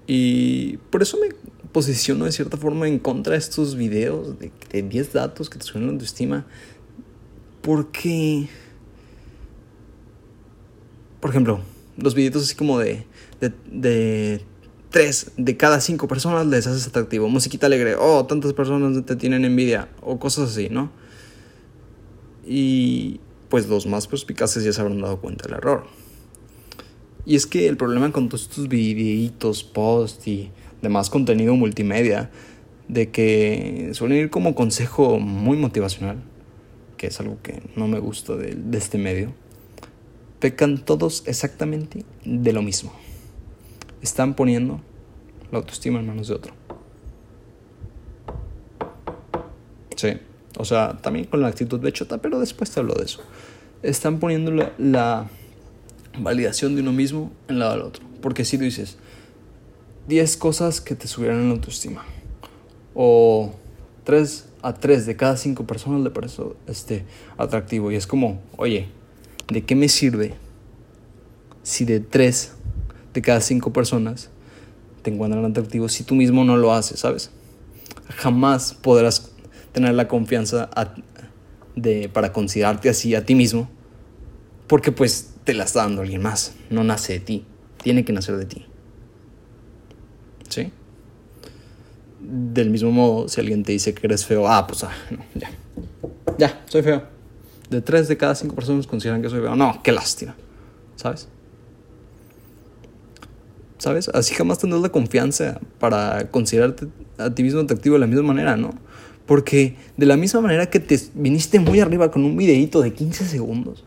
Y 0.07 0.79
por 0.91 1.03
eso 1.03 1.19
me 1.21 1.29
posiciono 1.71 2.25
de 2.25 2.33
cierta 2.33 2.57
forma 2.57 2.89
en 2.89 2.99
contra 2.99 3.35
de 3.35 3.39
estos 3.39 3.77
videos 3.77 4.39
de, 4.41 4.51
de 4.73 4.83
10 4.83 5.13
datos 5.13 5.49
que 5.49 5.59
te 5.59 5.65
suben 5.65 5.87
la 5.87 5.93
autoestima. 5.93 6.47
Porque, 7.63 8.49
por 11.21 11.31
ejemplo, 11.31 11.61
los 11.97 12.15
videitos 12.15 12.43
así 12.43 12.55
como 12.55 12.79
de, 12.79 13.05
de 13.41 14.43
tres 14.91 15.31
de 15.37 15.57
cada 15.57 15.81
cinco 15.81 16.09
personas 16.09 16.47
les 16.47 16.67
haces 16.67 16.87
atractivo. 16.87 17.29
Musiquita 17.29 17.67
alegre, 17.67 17.95
oh, 17.95 18.27
tantas 18.27 18.53
personas 18.53 19.05
te 19.07 19.17
tienen 19.17 19.45
envidia, 19.45 19.89
o 20.03 20.19
cosas 20.19 20.51
así, 20.51 20.69
¿no? 20.69 20.91
Y 22.47 23.21
pues 23.49 23.69
los 23.69 23.87
más 23.87 24.07
perspicaces 24.07 24.65
ya 24.65 24.73
se 24.73 24.81
habrán 24.81 25.01
dado 25.01 25.21
cuenta 25.21 25.47
del 25.47 25.57
error. 25.57 25.85
Y 27.25 27.37
es 27.37 27.47
que 27.47 27.69
el 27.69 27.77
problema 27.77 28.11
con 28.13 28.29
todos 28.29 28.43
estos 28.43 28.69
videitos, 28.69 29.63
posts 29.63 30.27
y 30.27 30.51
demás 30.83 31.11
contenido 31.11 31.55
multimedia, 31.55 32.31
de 32.89 33.11
que 33.11 33.91
suelen 33.93 34.19
ir 34.19 34.31
como 34.31 34.55
consejo 34.55 35.21
muy 35.21 35.57
motivacional, 35.57 36.19
que 36.97 37.07
es 37.07 37.21
algo 37.21 37.39
que 37.43 37.63
no 37.77 37.87
me 37.87 38.01
gusta 38.01 38.35
de, 38.35 38.57
de 38.57 38.79
este 38.79 38.99
medio, 38.99 39.33
pecan 40.41 40.79
todos 40.79 41.23
exactamente 41.27 42.05
de 42.25 42.53
lo 42.53 42.63
mismo 42.63 42.93
están 44.03 44.35
poniendo 44.35 44.81
la 45.51 45.59
autoestima 45.59 45.99
en 46.01 46.07
manos 46.07 46.29
de 46.29 46.35
otro. 46.35 46.55
Sí, 49.97 50.15
o 50.57 50.65
sea, 50.65 50.99
también 51.03 51.27
con 51.27 51.41
la 51.41 51.49
actitud 51.49 51.79
de 51.81 51.93
chota, 51.93 52.19
pero 52.19 52.41
después 52.41 52.71
te 52.71 52.81
hablo 52.81 52.95
de 52.95 53.05
eso. 53.05 53.23
Están 53.83 54.19
poniendo 54.19 54.51
la, 54.79 55.29
validación 56.19 56.75
de 56.75 56.83
uno 56.83 56.93
mismo 56.93 57.31
en 57.49 57.59
lado 57.59 57.73
del 57.73 57.83
otro. 57.83 58.05
Porque 58.21 58.45
si 58.45 58.59
tú 58.59 58.65
dices 58.65 58.97
10 60.09 60.37
cosas 60.39 60.81
que 60.81 60.95
te 60.95 61.07
subieran 61.07 61.49
la 61.49 61.55
autoestima, 61.55 62.05
o 62.95 63.55
3 64.05 64.47
a 64.63 64.75
3 64.75 65.07
de 65.07 65.17
cada 65.17 65.37
5 65.37 65.67
personas 65.67 66.01
le 66.03 66.11
parece 66.11 66.43
este, 66.67 67.05
atractivo, 67.39 67.91
y 67.91 67.97
es 67.97 68.07
como, 68.07 68.41
oye, 68.57 68.89
¿de 69.49 69.65
qué 69.65 69.75
me 69.75 69.89
sirve 69.89 70.35
si 71.63 71.85
de 71.85 72.01
3 72.01 72.55
de 73.13 73.23
cada 73.23 73.41
cinco 73.41 73.73
personas 73.73 74.31
te 75.03 75.11
encuentran 75.11 75.45
atractivo 75.45 75.89
si 75.89 76.05
tú 76.05 76.15
mismo 76.15 76.45
no 76.45 76.57
lo 76.57 76.73
haces, 76.73 77.01
¿sabes? 77.01 77.31
Jamás 78.17 78.75
podrás 78.75 79.33
tener 79.73 79.95
la 79.95 80.09
confianza 80.09 80.69
de, 81.77 82.09
para 82.09 82.33
considerarte 82.33 82.89
así 82.89 83.15
a 83.15 83.25
ti 83.25 83.35
mismo, 83.35 83.71
porque 84.67 84.93
pues 84.93 85.35
te 85.45 85.55
la 85.55 85.65
está 85.65 85.81
dando 85.81 86.03
alguien 86.03 86.23
más, 86.23 86.55
no 86.71 86.85
nace 86.85 87.15
de 87.15 87.21
ti, 87.21 87.45
tiene 87.83 88.05
que 88.05 88.13
nacer 88.13 88.37
de 88.37 88.47
ti. 88.47 88.67
¿Sí? 90.49 90.73
Del 92.21 92.71
mismo 92.71 92.91
modo, 92.91 93.29
si 93.29 93.41
alguien 93.41 93.63
te 93.63 93.73
dice 93.73 93.95
que 93.95 94.07
eres 94.07 94.27
feo, 94.27 94.49
ah, 94.49 94.67
pues 94.67 94.85
ah, 94.85 94.93
no, 95.11 95.25
ya, 95.35 95.51
ya, 96.39 96.63
soy 96.67 96.83
feo. 96.83 97.05
De 97.71 97.81
tres 97.81 98.09
de 98.09 98.17
cada 98.17 98.35
cinco 98.35 98.57
personas 98.57 98.87
consideran 98.87 99.23
que 99.23 99.31
soy 99.31 99.41
feo. 99.41 99.55
No, 99.55 99.81
qué 99.83 99.93
lástima, 99.93 100.35
¿sabes? 100.97 101.29
¿Sabes? 103.81 104.11
Así 104.11 104.35
jamás 104.35 104.59
tendrás 104.59 104.83
la 104.83 104.91
confianza 104.91 105.59
para 105.79 106.31
considerarte 106.31 106.87
a 107.19 107.31
ti 107.31 107.43
mismo 107.43 107.61
atractivo 107.61 107.95
de 107.95 108.01
la 108.01 108.07
misma 108.07 108.23
manera, 108.23 108.57
¿no? 108.57 108.75
Porque 109.27 109.77
de 109.97 110.07
la 110.07 110.17
misma 110.17 110.43
manera 110.43 110.67
que 110.67 110.81
te 110.81 111.01
viniste 111.15 111.59
muy 111.59 111.81
arriba 111.81 112.11
con 112.11 112.25
un 112.25 112.37
videito 112.37 112.83
de 112.83 112.93
15 112.93 113.27
segundos, 113.27 113.85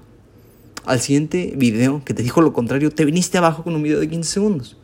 al 0.86 1.00
siguiente 1.00 1.54
video 1.56 2.04
que 2.04 2.14
te 2.14 2.24
dijo 2.24 2.42
lo 2.42 2.54
contrario, 2.54 2.90
te 2.90 3.06
viniste 3.06 3.38
abajo 3.38 3.64
con 3.64 3.76
un 3.76 3.84
video 3.84 4.00
de 4.00 4.10
15 4.10 4.30
segundos. 4.30 4.78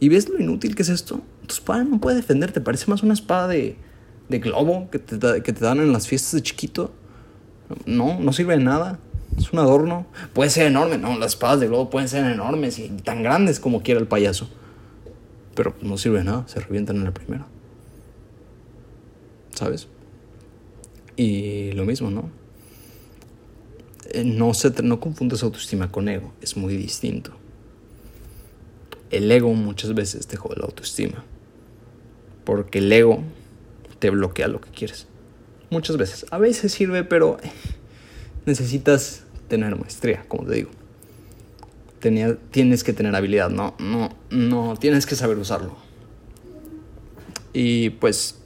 ¿Y 0.00 0.08
ves 0.08 0.28
lo 0.28 0.40
inútil 0.40 0.74
que 0.74 0.82
es 0.82 0.88
esto? 0.88 1.20
Tu 1.46 1.54
espada 1.54 1.84
no 1.84 2.00
puede 2.00 2.16
defenderte, 2.16 2.60
parece 2.60 2.90
más 2.90 3.02
una 3.02 3.14
espada 3.14 3.48
de, 3.48 3.76
de 4.28 4.38
globo 4.38 4.88
que 4.90 4.98
te, 4.98 5.42
que 5.42 5.52
te 5.52 5.64
dan 5.64 5.80
en 5.80 5.92
las 5.92 6.08
fiestas 6.08 6.32
de 6.32 6.42
chiquito. 6.42 6.92
No, 7.84 8.18
no 8.20 8.32
sirve 8.32 8.56
de 8.56 8.64
nada. 8.64 8.98
Es 9.36 9.52
un 9.52 9.58
adorno. 9.58 10.06
Puede 10.32 10.50
ser 10.50 10.66
enorme, 10.66 10.98
no, 10.98 11.18
las 11.18 11.32
espadas 11.32 11.60
de 11.60 11.68
globo 11.68 11.90
pueden 11.90 12.08
ser 12.08 12.24
enormes 12.24 12.78
y 12.78 12.88
tan 12.88 13.22
grandes 13.22 13.60
como 13.60 13.82
quiera 13.82 14.00
el 14.00 14.06
payaso. 14.06 14.48
Pero 15.54 15.74
no 15.80 15.98
sirve 15.98 16.18
de 16.18 16.24
nada, 16.24 16.46
se 16.46 16.60
revientan 16.60 16.96
en 16.96 17.04
la 17.04 17.14
primera. 17.14 17.46
¿Sabes? 19.54 19.88
Y 21.16 21.72
lo 21.72 21.84
mismo, 21.84 22.10
¿no? 22.10 22.30
Eh, 24.10 24.24
no, 24.24 24.54
se, 24.54 24.70
no 24.82 25.00
confundes 25.00 25.42
autoestima 25.42 25.90
con 25.90 26.08
ego, 26.08 26.32
es 26.40 26.56
muy 26.56 26.76
distinto. 26.76 27.32
El 29.10 29.30
ego 29.30 29.52
muchas 29.54 29.94
veces 29.94 30.26
te 30.26 30.36
jode 30.36 30.56
la 30.56 30.66
autoestima. 30.66 31.24
Porque 32.44 32.78
el 32.78 32.92
ego 32.92 33.22
te 33.98 34.10
bloquea 34.10 34.48
lo 34.48 34.60
que 34.60 34.70
quieres. 34.70 35.06
Muchas 35.70 35.96
veces. 35.96 36.26
A 36.30 36.38
veces 36.38 36.72
sirve, 36.72 37.02
pero 37.02 37.38
necesitas 38.46 39.25
tener 39.48 39.76
maestría, 39.76 40.24
como 40.28 40.44
te 40.44 40.54
digo. 40.54 40.70
Tenía, 42.00 42.36
tienes 42.50 42.84
que 42.84 42.92
tener 42.92 43.14
habilidad, 43.14 43.50
no, 43.50 43.74
no, 43.78 44.10
no, 44.30 44.76
tienes 44.76 45.06
que 45.06 45.16
saber 45.16 45.38
usarlo. 45.38 45.76
Y 47.52 47.90
pues, 47.90 48.38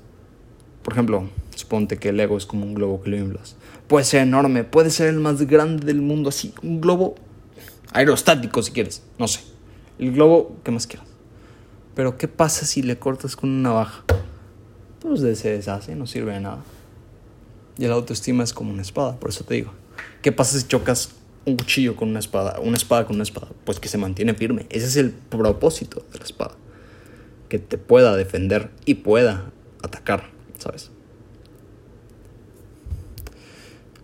por 0.83 0.95
ejemplo, 0.95 1.29
suponte 1.55 1.99
que 1.99 2.11
el 2.11 2.21
ego 2.21 2.37
es 2.37 2.47
como 2.47 2.65
un 2.65 2.75
globo 2.75 3.03
que 3.03 3.11
lo 3.11 3.17
inflas. 3.17 3.57
Puede 3.89 4.05
ser 4.05 4.23
enorme, 4.23 4.65
puede 4.65 4.91
ser 4.91 5.09
el 5.09 5.19
más 5.19 5.43
grande 5.43 5.85
del 5.85 6.01
mundo, 6.01 6.29
así, 6.29 6.55
un 6.63 6.81
globo 6.81 7.17
aerostático 7.93 8.63
si 8.63 8.73
quieres, 8.73 9.03
no 9.19 9.27
sé. 9.27 9.41
El 9.99 10.13
globo 10.13 10.57
que 10.65 10.71
más 10.71 10.87
quieras. 10.87 11.09
Pero 11.95 12.17
¿qué 12.17 12.29
pasa 12.29 12.65
si 12.65 12.83
le 12.83 12.99
cortas 12.99 13.37
con 13.37 13.51
una 13.51 13.71
navaja? 13.71 14.05
Pues 15.01 15.21
se 15.39 15.51
deshace, 15.51 15.97
no 15.97 16.07
sirve 16.07 16.33
de 16.33 16.41
nada. 16.41 16.63
Y 17.79 17.87
la 17.87 17.95
autoestima 17.95 18.45
es 18.45 18.53
como 18.53 18.73
una 18.73 18.83
espada, 18.83 19.17
por 19.17 19.31
eso 19.31 19.45
te 19.45 19.55
digo. 19.55 19.73
¿Qué 20.23 20.33
pasa 20.33 20.59
si 20.59 20.67
chocas 20.67 21.11
un 21.47 21.57
cuchillo 21.57 21.97
con 21.97 22.09
una 22.09 22.19
espada? 22.19 22.61
Una 22.61 22.77
espada 22.77 23.07
con 23.07 23.17
una 23.17 23.23
espada. 23.23 23.49
Pues 23.65 23.81
que 23.81 23.89
se 23.89 23.99
mantiene 23.99 24.35
firme. 24.35 24.67
Ese 24.71 24.87
es 24.87 24.97
el 24.97 25.11
propósito 25.11 26.05
de 26.13 26.19
la 26.19 26.25
espada. 26.25 26.57
Que 27.49 27.59
te 27.59 27.79
pueda 27.79 28.17
defender 28.17 28.71
y 28.85 28.95
pueda 28.95 29.51
atacar, 29.83 30.31
¿sabes? 30.59 30.91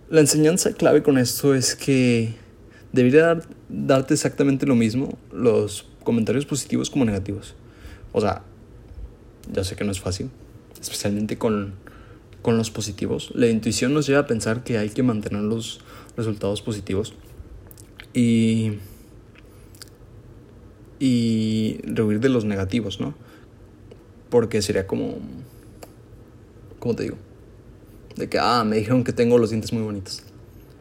La 0.08 0.20
enseñanza 0.20 0.72
clave 0.72 1.02
con 1.02 1.18
esto 1.18 1.54
es 1.54 1.74
que 1.74 2.34
debería 2.92 3.40
darte 3.68 4.14
exactamente 4.14 4.64
lo 4.64 4.76
mismo 4.76 5.18
los 5.32 5.86
comentarios 6.04 6.46
positivos 6.46 6.90
como 6.90 7.04
negativos. 7.04 7.54
O 8.12 8.20
sea, 8.20 8.42
ya 9.52 9.64
sé 9.64 9.76
que 9.76 9.84
no 9.84 9.90
es 9.90 10.00
fácil, 10.00 10.30
especialmente 10.80 11.38
con, 11.38 11.74
con 12.42 12.56
los 12.56 12.70
positivos. 12.70 13.32
La 13.34 13.48
intuición 13.48 13.94
nos 13.94 14.06
lleva 14.06 14.20
a 14.20 14.26
pensar 14.26 14.62
que 14.62 14.78
hay 14.78 14.90
que 14.90 15.02
mantener 15.02 15.42
los 15.42 15.80
resultados 16.16 16.62
positivos. 16.62 17.14
Y 18.12 18.78
y 20.98 21.78
rehuir 21.84 22.20
de 22.20 22.28
los 22.28 22.44
negativos, 22.44 23.00
¿no? 23.00 23.14
Porque 24.30 24.62
sería 24.62 24.86
como... 24.86 25.16
¿Cómo 26.78 26.94
te 26.94 27.04
digo? 27.04 27.16
De 28.16 28.28
que, 28.28 28.38
ah, 28.38 28.64
me 28.64 28.76
dijeron 28.76 29.04
que 29.04 29.12
tengo 29.12 29.38
los 29.38 29.50
dientes 29.50 29.72
muy 29.72 29.82
bonitos. 29.82 30.22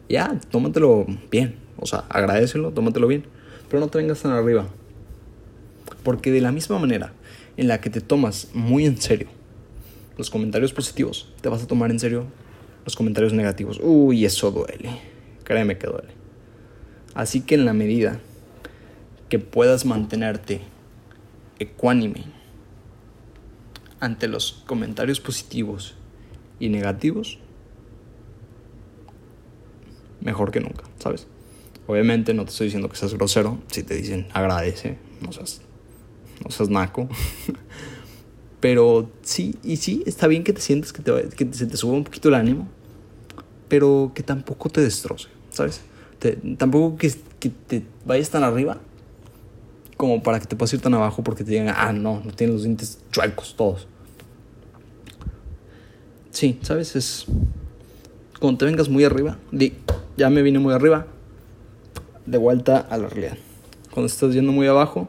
Ya, 0.08 0.38
tómatelo 0.50 1.06
bien. 1.30 1.56
O 1.78 1.86
sea, 1.86 2.04
agradecelo, 2.08 2.72
tómatelo 2.72 3.06
bien. 3.06 3.24
Pero 3.68 3.80
no 3.80 3.88
te 3.88 3.98
vengas 3.98 4.22
tan 4.22 4.32
arriba. 4.32 4.66
Porque 6.02 6.30
de 6.30 6.40
la 6.40 6.52
misma 6.52 6.78
manera 6.78 7.12
en 7.56 7.68
la 7.68 7.80
que 7.80 7.90
te 7.90 8.00
tomas 8.00 8.48
muy 8.52 8.86
en 8.86 9.00
serio 9.00 9.28
los 10.16 10.30
comentarios 10.30 10.72
positivos, 10.72 11.30
te 11.42 11.48
vas 11.50 11.62
a 11.62 11.66
tomar 11.66 11.90
en 11.90 11.98
serio 11.98 12.24
los 12.84 12.96
comentarios 12.96 13.32
negativos. 13.34 13.78
Uy, 13.82 14.24
eso 14.24 14.50
duele. 14.50 15.15
Créeme 15.46 15.78
que 15.78 15.86
duele. 15.86 16.08
Así 17.14 17.40
que 17.40 17.54
en 17.54 17.64
la 17.64 17.72
medida 17.72 18.18
que 19.28 19.38
puedas 19.38 19.86
mantenerte 19.86 20.60
ecuánime 21.60 22.24
ante 24.00 24.26
los 24.26 24.64
comentarios 24.66 25.20
positivos 25.20 25.94
y 26.58 26.68
negativos, 26.68 27.38
mejor 30.20 30.50
que 30.50 30.58
nunca, 30.58 30.82
¿sabes? 30.98 31.28
Obviamente 31.86 32.34
no 32.34 32.44
te 32.44 32.50
estoy 32.50 32.66
diciendo 32.66 32.88
que 32.88 32.96
seas 32.96 33.14
grosero, 33.14 33.58
si 33.70 33.84
te 33.84 33.94
dicen 33.94 34.26
agradece, 34.32 34.98
no 35.20 35.30
seas, 35.30 35.62
no 36.44 36.50
seas 36.50 36.68
naco. 36.70 37.08
Pero 38.60 39.12
sí, 39.22 39.54
y 39.62 39.76
sí, 39.76 40.02
está 40.06 40.26
bien 40.26 40.42
que 40.42 40.52
te 40.52 40.60
sientes 40.60 40.92
que, 40.92 41.02
te, 41.02 41.28
que 41.28 41.54
se 41.54 41.66
te 41.66 41.76
suba 41.76 41.92
un 41.92 42.02
poquito 42.02 42.30
el 42.30 42.34
ánimo, 42.34 42.68
pero 43.68 44.12
que 44.14 44.22
tampoco 44.22 44.70
te 44.70 44.80
destroce, 44.80 45.28
¿sabes? 45.56 45.80
tampoco 46.58 46.96
que, 46.96 47.12
que, 47.38 47.50
te 47.50 47.82
vayas 48.04 48.30
tan 48.30 48.42
arriba 48.42 48.78
como 49.96 50.22
para 50.22 50.40
que 50.40 50.46
te 50.46 50.56
puedas 50.56 50.72
ir 50.74 50.80
tan 50.80 50.94
abajo 50.94 51.22
porque 51.22 51.44
te 51.44 51.50
digan, 51.52 51.74
ah, 51.76 51.92
no, 51.92 52.20
no 52.24 52.32
tienes 52.32 52.54
los 52.54 52.64
dientes 52.64 52.98
chuecos 53.10 53.54
todos. 53.56 53.86
Sí, 56.30 56.58
¿sabes? 56.62 56.96
Es. 56.96 57.26
Cuando 58.38 58.58
te 58.58 58.66
vengas 58.66 58.90
muy 58.90 59.04
arriba, 59.04 59.38
di, 59.50 59.72
ya 60.18 60.28
me 60.28 60.42
vine 60.42 60.58
muy 60.58 60.74
arriba, 60.74 61.06
de 62.26 62.36
vuelta 62.36 62.78
a 62.78 62.98
la 62.98 63.08
realidad. 63.08 63.38
Cuando 63.90 64.06
estás 64.06 64.34
yendo 64.34 64.52
muy 64.52 64.66
abajo, 64.66 65.08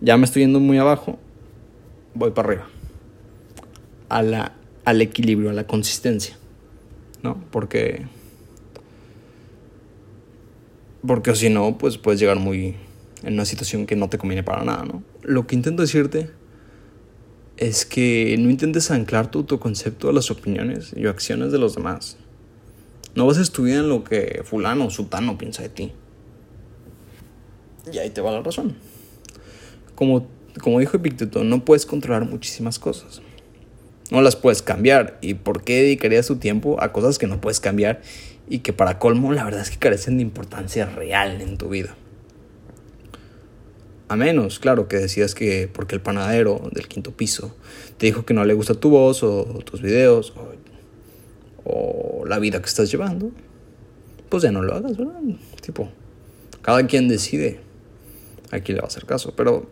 ya 0.00 0.16
me 0.16 0.24
estoy 0.24 0.42
yendo 0.42 0.58
muy 0.60 0.78
abajo, 0.78 1.18
voy 2.14 2.30
para 2.30 2.48
arriba. 2.48 2.66
A 4.08 4.22
la, 4.22 4.52
al 4.86 5.02
equilibrio, 5.02 5.50
a 5.50 5.52
la 5.52 5.66
consistencia. 5.66 6.38
¿No? 7.22 7.38
Porque. 7.50 8.06
Porque 11.04 11.34
si 11.34 11.50
no, 11.50 11.78
pues 11.78 11.98
puedes 11.98 12.20
llegar 12.20 12.38
muy. 12.38 12.76
en 13.22 13.34
una 13.34 13.44
situación 13.44 13.86
que 13.86 13.96
no 13.96 14.08
te 14.08 14.18
conviene 14.18 14.42
para 14.42 14.64
nada, 14.64 14.84
¿no? 14.84 15.02
Lo 15.22 15.46
que 15.46 15.56
intento 15.56 15.82
decirte 15.82 16.30
es 17.56 17.86
que 17.86 18.36
no 18.38 18.50
intentes 18.50 18.90
anclar 18.90 19.30
tu 19.30 19.46
concepto 19.58 20.08
a 20.08 20.12
las 20.12 20.30
opiniones 20.30 20.92
y 20.94 21.06
acciones 21.06 21.52
de 21.52 21.58
los 21.58 21.74
demás. 21.74 22.18
No 23.14 23.26
vas 23.26 23.38
a 23.38 23.42
estudiar 23.42 23.78
en 23.78 23.88
lo 23.88 24.04
que 24.04 24.42
fulano 24.44 24.86
o 24.86 24.90
sutano 24.90 25.38
piensa 25.38 25.62
de 25.62 25.70
ti. 25.70 25.92
Y 27.90 27.98
ahí 27.98 28.10
te 28.10 28.20
va 28.20 28.30
la 28.30 28.42
razón. 28.42 28.76
Como 29.94 30.26
como 30.60 30.80
dijo 30.80 30.96
Epicteto, 30.96 31.44
no 31.44 31.64
puedes 31.64 31.86
controlar 31.86 32.24
muchísimas 32.24 32.78
cosas. 32.78 33.20
No 34.10 34.22
las 34.22 34.36
puedes 34.36 34.62
cambiar. 34.62 35.18
¿Y 35.20 35.34
por 35.34 35.64
qué 35.64 35.82
dedicarías 35.82 36.26
tu 36.26 36.36
tiempo 36.36 36.82
a 36.82 36.92
cosas 36.92 37.18
que 37.18 37.26
no 37.26 37.40
puedes 37.40 37.60
cambiar 37.60 38.00
y 38.48 38.60
que 38.60 38.72
para 38.72 38.98
colmo 38.98 39.32
la 39.32 39.44
verdad 39.44 39.60
es 39.60 39.70
que 39.70 39.78
carecen 39.78 40.16
de 40.18 40.22
importancia 40.22 40.86
real 40.86 41.40
en 41.40 41.58
tu 41.58 41.68
vida? 41.68 41.96
A 44.08 44.14
menos, 44.14 44.60
claro, 44.60 44.86
que 44.86 44.96
decías 44.96 45.34
que 45.34 45.68
porque 45.72 45.96
el 45.96 46.00
panadero 46.00 46.68
del 46.72 46.86
quinto 46.86 47.10
piso 47.10 47.56
te 47.98 48.06
dijo 48.06 48.24
que 48.24 48.34
no 48.34 48.44
le 48.44 48.54
gusta 48.54 48.74
tu 48.74 48.90
voz 48.90 49.24
o 49.24 49.44
tus 49.64 49.82
videos 49.82 50.32
o, 50.36 50.52
o 51.64 52.24
la 52.24 52.38
vida 52.38 52.60
que 52.60 52.66
estás 52.66 52.90
llevando, 52.90 53.32
pues 54.28 54.44
ya 54.44 54.52
no 54.52 54.62
lo 54.62 54.74
hagas, 54.74 54.96
¿verdad? 54.96 55.20
Tipo, 55.60 55.88
cada 56.62 56.86
quien 56.86 57.08
decide 57.08 57.60
a 58.52 58.60
quién 58.60 58.76
le 58.76 58.82
va 58.82 58.86
a 58.86 58.88
hacer 58.88 59.06
caso, 59.06 59.34
pero 59.36 59.68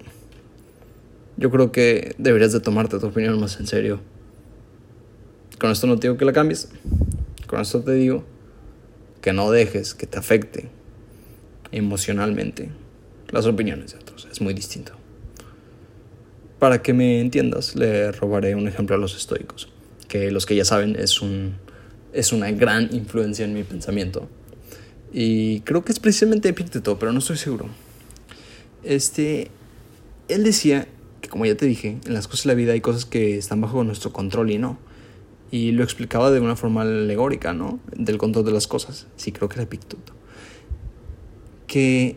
yo 1.36 1.50
creo 1.50 1.70
que 1.70 2.16
deberías 2.18 2.52
de 2.52 2.58
tomarte 2.58 2.98
tu 2.98 3.06
opinión 3.06 3.38
más 3.38 3.60
en 3.60 3.68
serio. 3.68 4.00
Con 5.60 5.70
esto 5.70 5.86
no 5.86 5.96
te 5.96 6.08
digo 6.08 6.18
que 6.18 6.24
la 6.24 6.32
cambies. 6.32 6.68
Con 7.46 7.60
esto 7.60 7.82
te 7.82 7.92
digo 7.92 8.24
que 9.24 9.32
no 9.32 9.50
dejes 9.50 9.94
que 9.94 10.06
te 10.06 10.18
afecte 10.18 10.68
emocionalmente 11.72 12.68
las 13.30 13.46
opiniones 13.46 13.92
de 13.92 13.98
otros. 14.00 14.28
Es 14.30 14.42
muy 14.42 14.52
distinto. 14.52 14.92
Para 16.58 16.82
que 16.82 16.92
me 16.92 17.22
entiendas, 17.22 17.74
le 17.74 18.12
robaré 18.12 18.54
un 18.54 18.68
ejemplo 18.68 18.96
a 18.96 18.98
los 18.98 19.16
estoicos, 19.16 19.70
que 20.08 20.30
los 20.30 20.44
que 20.44 20.56
ya 20.56 20.66
saben 20.66 20.94
es, 20.96 21.22
un, 21.22 21.54
es 22.12 22.34
una 22.34 22.50
gran 22.50 22.94
influencia 22.94 23.46
en 23.46 23.54
mi 23.54 23.62
pensamiento. 23.62 24.28
Y 25.10 25.60
creo 25.60 25.82
que 25.86 25.92
es 25.92 26.00
precisamente 26.00 26.50
Epicteto, 26.50 26.98
pero 26.98 27.10
no 27.10 27.20
estoy 27.20 27.38
seguro. 27.38 27.70
Este, 28.82 29.50
él 30.28 30.44
decía 30.44 30.86
como 31.30 31.46
ya 31.46 31.56
te 31.56 31.64
dije, 31.64 31.96
en 32.04 32.12
las 32.12 32.28
cosas 32.28 32.44
de 32.44 32.48
la 32.48 32.54
vida 32.56 32.74
hay 32.74 32.82
cosas 32.82 33.06
que 33.06 33.38
están 33.38 33.62
bajo 33.62 33.82
nuestro 33.84 34.12
control 34.12 34.50
y 34.50 34.58
no. 34.58 34.78
Y 35.54 35.70
lo 35.70 35.84
explicaba 35.84 36.32
de 36.32 36.40
una 36.40 36.56
forma 36.56 36.82
alegórica, 36.82 37.52
¿no? 37.52 37.78
Del 37.96 38.18
control 38.18 38.44
de 38.44 38.50
las 38.50 38.66
cosas. 38.66 39.06
Sí, 39.14 39.30
creo 39.30 39.48
que 39.48 39.54
era 39.54 39.62
Epicteto. 39.62 40.12
Que 41.68 42.16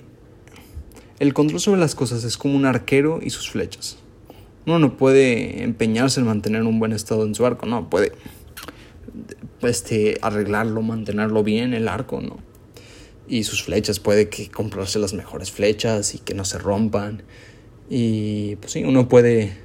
el 1.19 1.35
control 1.35 1.59
sobre 1.59 1.79
las 1.79 1.93
cosas 1.93 2.23
es 2.23 2.35
como 2.35 2.55
un 2.55 2.65
arquero 2.65 3.19
y 3.21 3.29
sus 3.29 3.51
flechas. 3.51 3.99
Uno 4.65 4.79
no 4.79 4.97
puede 4.97 5.61
empeñarse 5.61 6.19
en 6.19 6.25
mantener 6.25 6.63
un 6.63 6.79
buen 6.79 6.93
estado 6.93 7.27
en 7.27 7.35
su 7.35 7.45
arco, 7.45 7.67
no, 7.67 7.91
puede 7.91 8.13
este, 9.61 10.17
arreglarlo, 10.23 10.81
mantenerlo 10.81 11.43
bien, 11.43 11.75
el 11.75 11.89
arco, 11.89 12.21
¿no? 12.21 12.39
Y 13.27 13.43
sus 13.43 13.61
flechas, 13.61 13.99
puede 13.99 14.29
que 14.29 14.49
comprarse 14.49 14.97
las 14.97 15.13
mejores 15.13 15.51
flechas 15.51 16.15
y 16.15 16.17
que 16.17 16.33
no 16.33 16.43
se 16.43 16.57
rompan 16.57 17.21
y 17.87 18.55
pues 18.55 18.71
sí, 18.71 18.83
uno 18.83 19.07
puede, 19.07 19.55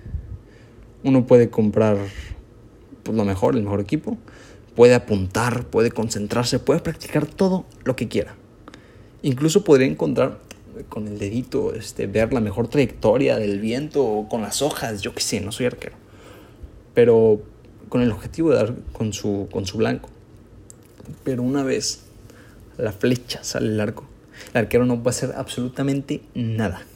uno 1.05 1.27
puede 1.27 1.49
comprar 1.49 1.97
pues, 3.03 3.17
lo 3.17 3.25
mejor, 3.25 3.57
el 3.57 3.63
mejor 3.63 3.81
equipo, 3.81 4.19
puede 4.75 4.95
apuntar, 4.95 5.67
puede 5.67 5.91
concentrarse, 5.91 6.59
puede 6.59 6.81
practicar 6.81 7.27
todo 7.27 7.65
lo 7.85 7.97
que 7.97 8.09
quiera. 8.09 8.35
Incluso 9.23 9.65
podría 9.65 9.87
encontrar 9.87 10.39
con 10.89 11.07
el 11.07 11.19
dedito, 11.19 11.75
este, 11.75 12.07
ver 12.07 12.33
la 12.33 12.41
mejor 12.41 12.69
trayectoria 12.69 13.37
del 13.37 13.61
viento 13.61 14.05
o 14.05 14.29
con 14.29 14.43
las 14.43 14.63
hojas, 14.63 15.03
yo 15.03 15.15
qué 15.15 15.21
sé, 15.21 15.41
no 15.41 15.53
soy 15.53 15.67
arquero. 15.67 15.97
Pero 16.95 17.43
con 17.89 18.01
el 18.01 18.11
objetivo 18.11 18.51
de 18.51 18.57
dar 18.57 18.75
con 18.93 19.13
su, 19.13 19.49
con 19.53 19.67
su 19.67 19.79
blanco. 19.79 20.09
Pero 21.25 21.43
una 21.43 21.63
vez 21.63 22.05
la 22.79 22.93
flecha 22.93 23.45
sale 23.45 23.69
el 23.69 23.81
arco, 23.81 24.05
el 24.55 24.61
arquero 24.61 24.87
no 24.87 25.03
puede 25.03 25.17
hacer 25.17 25.33
absolutamente 25.37 26.23
nada 26.35 26.87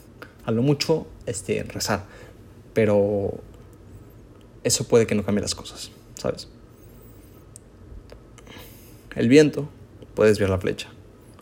a 0.43 0.51
lo 0.51 0.63
mucho 0.63 1.05
este, 1.25 1.61
rezar. 1.63 2.05
Pero 2.73 3.31
eso 4.63 4.87
puede 4.87 5.05
que 5.05 5.13
no 5.13 5.23
cambie 5.23 5.41
las 5.41 5.55
cosas, 5.55 5.91
¿sabes? 6.17 6.47
El 9.15 9.29
viento 9.29 9.69
puede 10.13 10.29
desviar 10.29 10.49
la 10.49 10.59
flecha. 10.59 10.89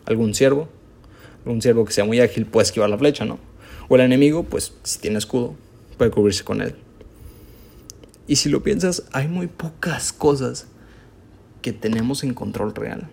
Algún 0.06 0.34
ciervo, 0.34 0.68
algún 1.44 1.60
ciervo 1.60 1.84
que 1.84 1.92
sea 1.92 2.04
muy 2.04 2.20
ágil 2.20 2.46
puede 2.46 2.64
esquivar 2.64 2.88
la 2.88 2.98
flecha, 2.98 3.24
¿no? 3.24 3.38
O 3.88 3.96
el 3.96 4.02
enemigo, 4.02 4.44
pues 4.44 4.72
si 4.82 4.98
tiene 4.98 5.18
escudo, 5.18 5.54
puede 5.98 6.10
cubrirse 6.10 6.44
con 6.44 6.62
él. 6.62 6.74
Y 8.26 8.36
si 8.36 8.48
lo 8.48 8.62
piensas, 8.62 9.04
hay 9.12 9.28
muy 9.28 9.46
pocas 9.46 10.12
cosas 10.12 10.66
que 11.62 11.72
tenemos 11.72 12.24
en 12.24 12.34
control 12.34 12.74
real. 12.74 13.08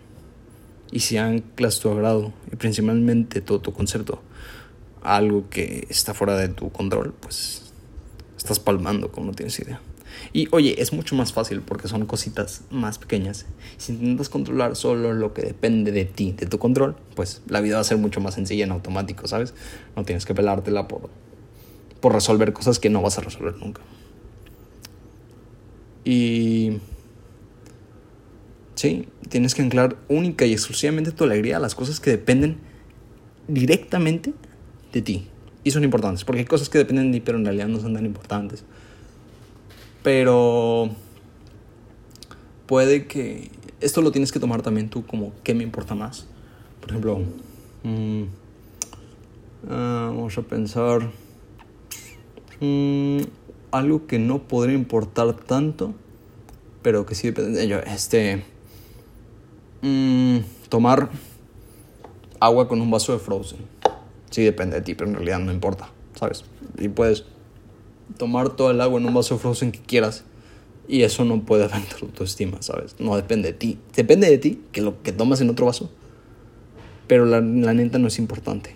Y 0.92 1.02
si 1.02 1.18
anclas 1.18 1.80
tu 1.80 1.90
agrado 1.90 2.34
y 2.52 2.56
principalmente 2.56 3.42
todo 3.42 3.60
tu 3.60 3.74
concepto 3.74 4.22
algo 5.04 5.50
que 5.50 5.86
está 5.90 6.14
fuera 6.14 6.38
de 6.38 6.48
tu 6.48 6.72
control, 6.72 7.14
pues 7.20 7.74
estás 8.38 8.60
palmando 8.60 9.12
como 9.12 9.28
no 9.28 9.34
tienes 9.34 9.60
idea. 9.60 9.82
Y 10.32 10.48
oye, 10.52 10.82
es 10.82 10.94
mucho 10.94 11.16
más 11.16 11.34
fácil 11.34 11.62
porque 11.62 11.88
son 11.88 12.06
cositas 12.06 12.62
más 12.70 12.98
pequeñas. 12.98 13.46
Si 13.78 13.94
intentas 13.94 14.30
controlar 14.30 14.76
solo 14.76 15.14
lo 15.14 15.34
que 15.34 15.42
depende 15.42 15.92
de 15.92 16.06
ti, 16.06 16.34
de 16.34 16.46
tu 16.46 16.60
control, 16.60 16.96
pues 17.16 17.42
la 17.48 17.62
vida 17.62 17.76
va 17.76 17.82
a 17.82 17.86
ser 17.86 17.98
mucho 17.98 18.22
más 18.22 18.34
sencilla 18.36 18.64
en 18.64 18.72
automático, 18.72 19.28
¿sabes? 19.28 19.54
No 19.96 20.04
tienes 20.04 20.26
que 20.26 20.34
pelártela 20.34 20.88
por, 20.88 21.10
por 22.00 22.14
resolver 22.14 22.54
cosas 22.54 22.80
que 22.80 22.90
no 22.90 23.02
vas 23.02 23.18
a 23.18 23.22
resolver 23.22 23.56
nunca. 23.58 23.82
Y... 26.06 26.80
Sí, 28.76 29.08
tienes 29.30 29.56
que 29.56 29.62
anclar 29.62 29.96
única 30.10 30.46
y 30.46 30.52
exclusivamente 30.52 31.12
tu 31.12 31.24
alegría 31.24 31.58
a 31.58 31.60
las 31.60 31.76
cosas 31.76 32.00
que 32.00 32.10
dependen 32.10 32.58
directamente 33.48 34.34
de 34.92 35.02
ti. 35.02 35.28
Y 35.64 35.72
son 35.72 35.84
importantes, 35.84 36.26
porque 36.26 36.40
hay 36.40 36.46
cosas 36.46 36.70
que 36.70 36.80
dependen 36.80 37.12
de 37.12 37.20
ti, 37.20 37.24
pero 37.26 37.38
en 37.38 37.46
realidad 37.46 37.68
no 37.68 37.80
son 37.80 37.94
tan 37.94 38.06
importantes. 38.06 38.66
Pero 40.04 40.90
puede 42.68 43.08
que 43.08 43.50
esto 43.82 44.02
lo 44.02 44.12
tienes 44.12 44.32
que 44.32 44.40
tomar 44.40 44.62
también 44.62 44.90
tú 44.90 45.06
como 45.06 45.32
qué 45.44 45.54
me 45.54 45.64
importa 45.64 45.96
más. 45.96 46.28
Por 46.82 46.90
ejemplo, 46.90 47.22
mm, 47.84 48.24
ah, 49.70 50.12
vamos 50.14 50.38
a 50.38 50.42
pensar 50.42 51.10
Mm, 52.64 53.24
algo 53.72 54.08
que 54.08 54.20
no 54.20 54.44
podría 54.48 54.74
importar 54.74 55.34
tanto, 55.34 55.94
pero 56.82 57.06
que 57.06 57.14
sí 57.14 57.28
depende 57.28 57.60
de 57.60 57.66
ello. 57.66 57.84
Este. 57.84 58.46
Mm, 59.82 60.38
tomar 60.70 61.10
agua 62.40 62.70
con 62.70 62.80
un 62.80 62.90
vaso 62.90 63.12
de 63.12 63.20
frozen. 63.20 63.60
Sí 64.30 64.44
depende 64.44 64.78
de 64.78 64.82
ti, 64.82 64.96
pero 64.96 65.10
en 65.10 65.16
realidad 65.16 65.40
no 65.40 65.52
importa, 65.52 65.90
¿sabes? 66.16 66.46
Y 66.78 66.88
puedes 66.88 67.26
tomar 68.18 68.56
todo 68.56 68.72
el 68.72 68.82
agua 68.82 69.00
en 69.00 69.06
un 69.06 69.14
vaso 69.14 69.38
frozen 69.38 69.72
que 69.72 69.80
quieras. 69.80 70.24
Y 70.88 71.04
eso 71.04 71.24
no 71.24 71.42
puede 71.44 71.64
afectar 71.64 72.00
tu 72.00 72.06
autoestima, 72.08 72.62
¿sabes? 72.62 72.96
No 73.00 73.16
depende 73.16 73.52
de 73.52 73.58
ti. 73.58 73.80
Depende 73.96 74.30
de 74.30 74.38
ti 74.38 74.62
que 74.72 74.82
lo 74.82 75.02
que 75.02 75.12
tomas 75.12 75.40
en 75.42 75.50
otro 75.50 75.66
vaso. 75.66 75.90
Pero 77.08 77.26
la, 77.26 77.40
la 77.40 77.74
neta 77.74 78.00
no 78.00 78.08
es 78.08 78.20
importante. 78.20 78.76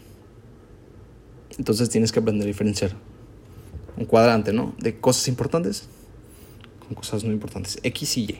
Entonces 1.58 1.90
tienes 1.90 2.12
que 2.12 2.20
aprender 2.20 2.46
a 2.46 2.48
diferenciar 2.48 2.92
un 3.98 4.06
cuadrante, 4.06 4.54
¿no? 4.54 4.74
De 4.80 5.00
cosas 5.00 5.28
importantes 5.28 5.90
con 6.88 6.96
cosas 6.96 7.24
no 7.24 7.32
importantes. 7.32 7.80
X 7.84 8.18
y 8.18 8.22
Y. 8.22 8.40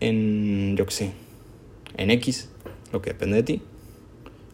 En, 0.00 0.76
yo 0.76 0.86
qué 0.86 0.92
sé, 0.92 1.12
en 1.96 2.10
X, 2.10 2.48
lo 2.92 3.02
que 3.02 3.10
depende 3.10 3.36
de 3.36 3.42
ti. 3.42 3.62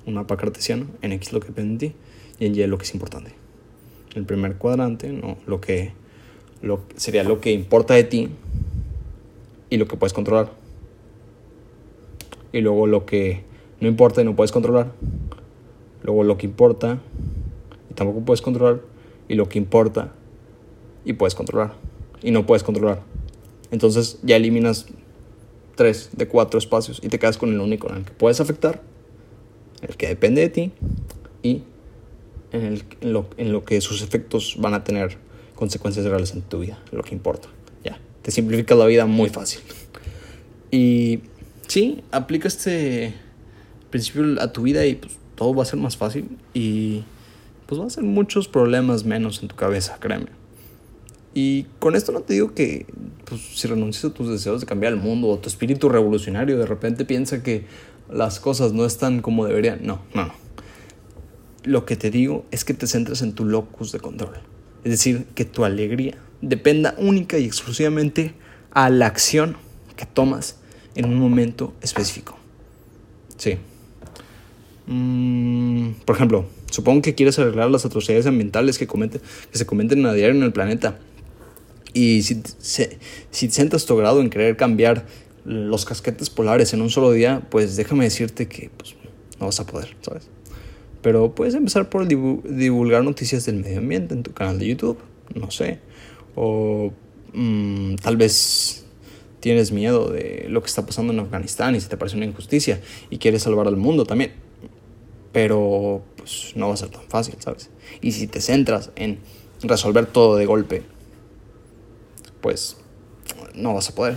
Un 0.06 0.14
mapa 0.14 0.36
cartesiano, 0.36 0.86
en 1.02 1.12
X 1.12 1.32
lo 1.32 1.40
que 1.40 1.48
depende 1.48 1.86
de 1.86 1.92
ti. 1.92 1.96
Y 2.40 2.46
en 2.46 2.54
Y 2.54 2.66
lo 2.66 2.78
que 2.78 2.84
es 2.84 2.94
importante. 2.94 3.32
El 4.14 4.24
primer 4.24 4.56
cuadrante, 4.56 5.12
¿no? 5.12 5.36
Lo 5.46 5.60
que 5.60 5.92
lo, 6.62 6.80
sería 6.96 7.24
lo 7.24 7.40
que 7.40 7.52
importa 7.52 7.94
de 7.94 8.04
ti 8.04 8.28
y 9.70 9.76
lo 9.76 9.86
que 9.86 9.96
puedes 9.96 10.12
controlar. 10.12 10.52
Y 12.52 12.60
luego 12.60 12.86
lo 12.86 13.06
que 13.06 13.42
no 13.80 13.88
importa 13.88 14.22
y 14.22 14.24
no 14.24 14.36
puedes 14.36 14.52
controlar. 14.52 14.92
Luego 16.02 16.22
lo 16.22 16.38
que 16.38 16.46
importa 16.46 16.98
y 17.90 17.94
tampoco 17.94 18.20
puedes 18.20 18.42
controlar. 18.42 18.80
Y 19.28 19.34
lo 19.34 19.48
que 19.48 19.58
importa 19.58 20.12
y 21.04 21.14
puedes 21.14 21.34
controlar. 21.34 21.74
Y 22.22 22.30
no 22.30 22.46
puedes 22.46 22.62
controlar. 22.62 23.02
Entonces 23.70 24.20
ya 24.22 24.36
eliminas 24.36 24.86
tres 25.74 26.10
de 26.12 26.28
cuatro 26.28 26.58
espacios 26.58 27.00
y 27.02 27.08
te 27.08 27.18
quedas 27.18 27.38
con 27.38 27.52
el 27.52 27.60
único 27.60 27.88
en 27.90 27.96
el 27.96 28.04
que 28.04 28.12
puedes 28.12 28.40
afectar, 28.40 28.80
el 29.82 29.96
que 29.96 30.06
depende 30.06 30.40
de 30.40 30.48
ti 30.48 30.72
y 31.42 31.62
en, 32.54 32.64
el, 32.64 32.84
en, 33.00 33.12
lo, 33.12 33.26
en 33.36 33.52
lo 33.52 33.64
que 33.64 33.80
sus 33.80 34.02
efectos 34.02 34.56
van 34.58 34.74
a 34.74 34.84
tener 34.84 35.18
consecuencias 35.54 36.06
reales 36.06 36.32
en 36.32 36.42
tu 36.42 36.60
vida, 36.60 36.78
lo 36.92 37.02
que 37.02 37.14
importa. 37.14 37.48
Ya, 37.84 37.98
te 38.22 38.30
simplifica 38.30 38.74
la 38.74 38.86
vida 38.86 39.06
muy 39.06 39.28
fácil. 39.28 39.60
Y 40.70 41.20
sí, 41.66 42.02
aplica 42.10 42.48
este 42.48 43.14
principio 43.90 44.40
a 44.40 44.52
tu 44.52 44.62
vida 44.62 44.86
y 44.86 44.94
pues 44.94 45.16
todo 45.36 45.54
va 45.54 45.62
a 45.62 45.66
ser 45.66 45.78
más 45.78 45.96
fácil 45.96 46.28
y 46.52 47.04
pues 47.66 47.80
va 47.80 47.86
a 47.86 47.90
ser 47.90 48.04
muchos 48.04 48.48
problemas 48.48 49.04
menos 49.04 49.42
en 49.42 49.48
tu 49.48 49.56
cabeza, 49.56 49.98
créeme. 50.00 50.26
Y 51.34 51.64
con 51.80 51.96
esto 51.96 52.12
no 52.12 52.20
te 52.20 52.34
digo 52.34 52.54
que 52.54 52.86
pues, 53.24 53.40
si 53.40 53.66
renuncias 53.66 54.04
a 54.04 54.14
tus 54.14 54.28
deseos 54.28 54.60
de 54.60 54.66
cambiar 54.66 54.92
el 54.92 55.00
mundo 55.00 55.28
o 55.28 55.38
tu 55.38 55.48
espíritu 55.48 55.88
revolucionario 55.88 56.58
de 56.58 56.66
repente 56.66 57.04
piensa 57.04 57.42
que 57.42 57.66
las 58.12 58.38
cosas 58.38 58.72
no 58.72 58.84
están 58.84 59.20
como 59.22 59.46
deberían. 59.46 59.80
No, 59.82 60.00
no, 60.14 60.26
no. 60.26 60.43
Lo 61.64 61.86
que 61.86 61.96
te 61.96 62.10
digo 62.10 62.44
es 62.50 62.64
que 62.64 62.74
te 62.74 62.86
centres 62.86 63.22
en 63.22 63.32
tu 63.32 63.44
locus 63.44 63.92
de 63.92 64.00
control. 64.00 64.34
Es 64.84 64.90
decir, 64.90 65.26
que 65.34 65.44
tu 65.44 65.64
alegría 65.64 66.18
dependa 66.42 66.94
única 66.98 67.38
y 67.38 67.44
exclusivamente 67.44 68.34
a 68.70 68.90
la 68.90 69.06
acción 69.06 69.56
que 69.96 70.04
tomas 70.06 70.56
en 70.94 71.06
un 71.06 71.18
momento 71.18 71.72
específico. 71.80 72.36
Sí. 73.36 73.56
Mm, 74.86 75.92
por 76.04 76.16
ejemplo, 76.16 76.46
supongo 76.70 77.02
que 77.02 77.14
quieres 77.14 77.38
arreglar 77.38 77.70
las 77.70 77.84
atrocidades 77.84 78.26
ambientales 78.26 78.78
que, 78.78 78.86
se 79.52 79.66
cometen 79.66 80.04
a 80.06 80.12
diario 80.12 80.36
en 80.36 80.42
el 80.42 80.52
planeta. 80.52 80.98
Y 81.92 82.22
si, 82.22 82.36
te 82.36 82.98
sientas 83.30 83.86
tu 83.86 83.96
grado 83.96 84.20
en 84.20 84.28
querer 84.28 84.56
cambiar 84.56 85.06
los 85.44 85.84
casquetes 85.84 86.28
polares 86.28 86.74
en 86.74 86.82
un 86.82 86.90
solo 86.90 87.12
día, 87.12 87.42
pues 87.50 87.76
déjame 87.76 88.04
decirte 88.04 88.48
que 88.48 88.70
pues, 88.76 88.96
no 89.38 89.46
vas 89.46 89.60
a 89.60 89.66
poder, 89.66 89.96
¿sabes? 90.02 90.28
Pero 91.04 91.34
puedes 91.34 91.54
empezar 91.54 91.90
por 91.90 92.08
divulgar 92.08 93.04
noticias 93.04 93.44
del 93.44 93.56
medio 93.56 93.76
ambiente 93.76 94.14
en 94.14 94.22
tu 94.22 94.32
canal 94.32 94.58
de 94.58 94.68
YouTube, 94.68 94.96
no 95.34 95.50
sé. 95.50 95.78
O 96.34 96.94
mmm, 97.34 97.96
tal 97.96 98.16
vez 98.16 98.86
tienes 99.40 99.70
miedo 99.70 100.10
de 100.10 100.46
lo 100.48 100.62
que 100.62 100.68
está 100.68 100.86
pasando 100.86 101.12
en 101.12 101.20
Afganistán 101.20 101.74
y 101.74 101.80
se 101.82 101.90
te 101.90 101.98
parece 101.98 102.16
una 102.16 102.24
injusticia 102.24 102.80
y 103.10 103.18
quieres 103.18 103.42
salvar 103.42 103.66
al 103.66 103.76
mundo 103.76 104.06
también. 104.06 104.32
Pero 105.30 106.02
pues 106.16 106.52
no 106.56 106.68
va 106.68 106.74
a 106.74 106.78
ser 106.78 106.88
tan 106.88 107.02
fácil, 107.02 107.34
¿sabes? 107.38 107.68
Y 108.00 108.12
si 108.12 108.26
te 108.26 108.40
centras 108.40 108.90
en 108.96 109.18
resolver 109.60 110.06
todo 110.06 110.36
de 110.36 110.46
golpe, 110.46 110.84
pues 112.40 112.78
no 113.54 113.74
vas 113.74 113.90
a 113.90 113.94
poder. 113.94 114.16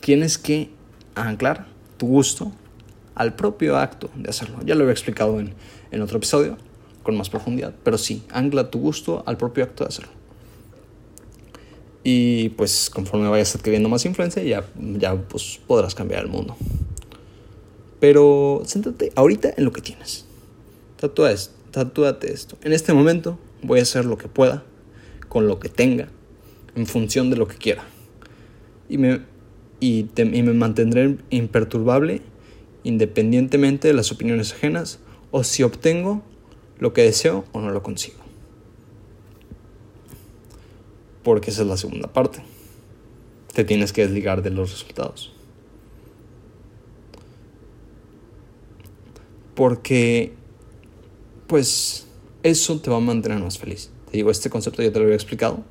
Tienes 0.00 0.38
que 0.38 0.70
anclar 1.14 1.66
tu 1.98 2.06
gusto 2.06 2.52
al 3.14 3.34
propio 3.34 3.76
acto 3.76 4.10
de 4.14 4.30
hacerlo. 4.30 4.58
Ya 4.64 4.74
lo 4.74 4.82
había 4.82 4.92
explicado 4.92 5.38
en, 5.40 5.54
en 5.94 6.02
otro 6.02 6.18
episodio 6.18 6.56
con 7.02 7.16
más 7.16 7.30
profundidad, 7.30 7.74
pero 7.84 7.98
sí, 7.98 8.22
ancla 8.30 8.70
tu 8.70 8.80
gusto 8.80 9.22
al 9.26 9.36
propio 9.36 9.64
acto 9.64 9.84
de 9.84 9.88
hacerlo. 9.88 10.12
Y 12.02 12.50
pues 12.50 12.90
conforme 12.90 13.28
vayas 13.28 13.54
adquiriendo 13.54 13.88
más 13.88 14.04
influencia, 14.04 14.42
ya, 14.42 14.64
ya 14.98 15.14
pues, 15.16 15.60
podrás 15.66 15.94
cambiar 15.94 16.24
el 16.24 16.30
mundo. 16.30 16.56
Pero 18.00 18.62
céntrate 18.66 19.12
ahorita 19.14 19.54
en 19.56 19.64
lo 19.64 19.72
que 19.72 19.80
tienes. 19.80 20.26
Tatúa 20.98 21.30
esto, 21.30 21.54
tatúate 21.70 22.32
esto. 22.32 22.58
En 22.62 22.72
este 22.72 22.92
momento 22.92 23.38
voy 23.62 23.78
a 23.78 23.82
hacer 23.82 24.04
lo 24.04 24.18
que 24.18 24.28
pueda, 24.28 24.64
con 25.28 25.46
lo 25.46 25.58
que 25.60 25.68
tenga, 25.68 26.08
en 26.74 26.86
función 26.86 27.30
de 27.30 27.36
lo 27.36 27.46
que 27.48 27.56
quiera. 27.56 27.84
Y 28.88 28.98
me, 28.98 29.22
y, 29.80 30.06
y 30.16 30.42
me 30.42 30.52
mantendré 30.52 31.16
imperturbable 31.30 32.22
independientemente 32.82 33.88
de 33.88 33.94
las 33.94 34.12
opiniones 34.12 34.52
ajenas 34.52 35.00
o 35.36 35.42
si 35.42 35.64
obtengo 35.64 36.22
lo 36.78 36.92
que 36.92 37.02
deseo 37.02 37.44
o 37.50 37.60
no 37.60 37.70
lo 37.70 37.82
consigo. 37.82 38.18
Porque 41.24 41.50
esa 41.50 41.62
es 41.62 41.68
la 41.68 41.76
segunda 41.76 42.12
parte. 42.12 42.40
Te 43.52 43.64
tienes 43.64 43.92
que 43.92 44.02
desligar 44.02 44.42
de 44.42 44.50
los 44.50 44.70
resultados. 44.70 45.32
Porque, 49.56 50.34
pues, 51.48 52.06
eso 52.44 52.78
te 52.78 52.90
va 52.90 52.98
a 52.98 53.00
mantener 53.00 53.40
más 53.40 53.58
feliz. 53.58 53.90
Te 54.12 54.18
digo, 54.18 54.30
este 54.30 54.50
concepto 54.50 54.84
ya 54.84 54.92
te 54.92 55.00
lo 55.00 55.06
había 55.06 55.16
explicado. 55.16 55.64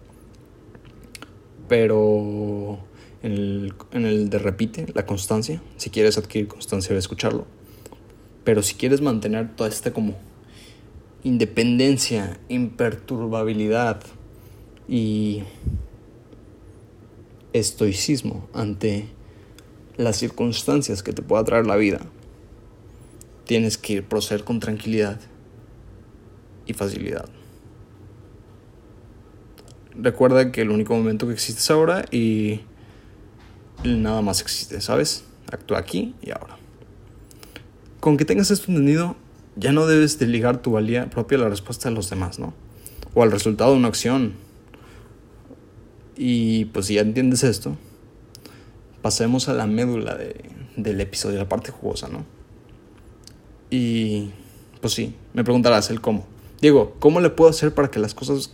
Pero 1.69 2.79
en 3.21 3.71
el, 3.93 4.29
de 4.29 4.39
repite, 4.39 4.87
la 4.93 5.05
constancia, 5.05 5.63
si 5.77 5.89
quieres 5.89 6.17
adquirir 6.17 6.49
constancia 6.49 6.91
de 6.91 6.99
escucharlo. 6.99 7.62
Pero 8.43 8.61
si 8.61 8.75
quieres 8.75 9.01
mantener 9.01 9.55
toda 9.55 9.69
esta 9.69 9.93
como 9.93 10.15
independencia, 11.23 12.39
imperturbabilidad 12.49 14.01
y 14.87 15.43
estoicismo 17.53 18.47
ante 18.53 19.07
las 19.95 20.17
circunstancias 20.17 21.03
que 21.03 21.13
te 21.13 21.21
pueda 21.21 21.43
traer 21.43 21.65
la 21.65 21.77
vida, 21.77 22.01
tienes 23.45 23.77
que 23.77 24.01
proceder 24.01 24.43
con 24.43 24.59
tranquilidad 24.59 25.19
y 26.65 26.73
facilidad. 26.73 27.29
Recuerda 29.95 30.51
que 30.51 30.61
el 30.61 30.71
único 30.71 30.95
momento 30.95 31.27
que 31.27 31.33
existe 31.33 31.61
es 31.61 31.71
ahora 31.71 32.05
y 32.11 32.61
nada 33.83 34.21
más 34.21 34.41
existe, 34.41 34.81
¿sabes? 34.81 35.23
Actúa 35.51 35.77
aquí 35.77 36.15
y 36.21 36.31
ahora. 36.31 36.62
Con 38.03 38.17
que 38.17 38.25
tengas 38.25 38.51
esto 38.51 38.69
entendido, 38.69 39.15
ya 39.55 39.71
no 39.71 39.87
debes 39.87 40.19
de 40.19 40.27
ligar 40.27 40.61
tu 40.61 40.71
valía 40.71 41.09
propia 41.09 41.37
a 41.37 41.41
la 41.43 41.47
respuesta 41.47 41.87
de 41.87 41.95
los 41.95 42.09
demás, 42.09 42.37
¿no? 42.37 42.53
O 43.13 43.23
al 43.23 43.31
resultado 43.31 43.71
de 43.71 43.77
una 43.77 43.87
acción. 43.87 44.33
Y 46.17 46.65
pues 46.65 46.87
si 46.87 46.95
ya 46.95 47.01
entiendes 47.01 47.45
esto, 47.45 47.77
pasemos 49.01 49.47
a 49.47 49.53
la 49.53 49.67
médula 49.67 50.15
de, 50.15 50.35
del 50.75 50.99
episodio, 50.99 51.37
la 51.37 51.47
parte 51.47 51.71
jugosa, 51.71 52.09
¿no? 52.09 52.25
Y 53.69 54.31
pues 54.81 54.93
sí, 54.93 55.15
me 55.33 55.45
preguntarás 55.45 55.89
el 55.89 56.01
cómo. 56.01 56.25
Diego, 56.59 56.97
¿cómo 56.99 57.21
le 57.21 57.29
puedo 57.29 57.49
hacer 57.49 57.73
para 57.73 57.89
que 57.89 57.99
las 57.99 58.13
cosas 58.13 58.53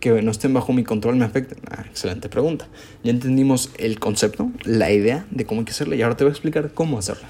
que 0.00 0.20
no 0.20 0.32
estén 0.32 0.52
bajo 0.52 0.72
mi 0.72 0.82
control 0.82 1.14
me 1.14 1.24
afecten? 1.24 1.58
Ah, 1.70 1.84
excelente 1.88 2.28
pregunta. 2.28 2.66
Ya 3.04 3.12
entendimos 3.12 3.70
el 3.78 4.00
concepto, 4.00 4.50
la 4.64 4.90
idea 4.90 5.28
de 5.30 5.46
cómo 5.46 5.60
hay 5.60 5.66
que 5.66 5.70
hacerla 5.70 5.94
y 5.94 6.02
ahora 6.02 6.16
te 6.16 6.24
voy 6.24 6.30
a 6.30 6.32
explicar 6.32 6.72
cómo 6.74 6.98
hacerla. 6.98 7.28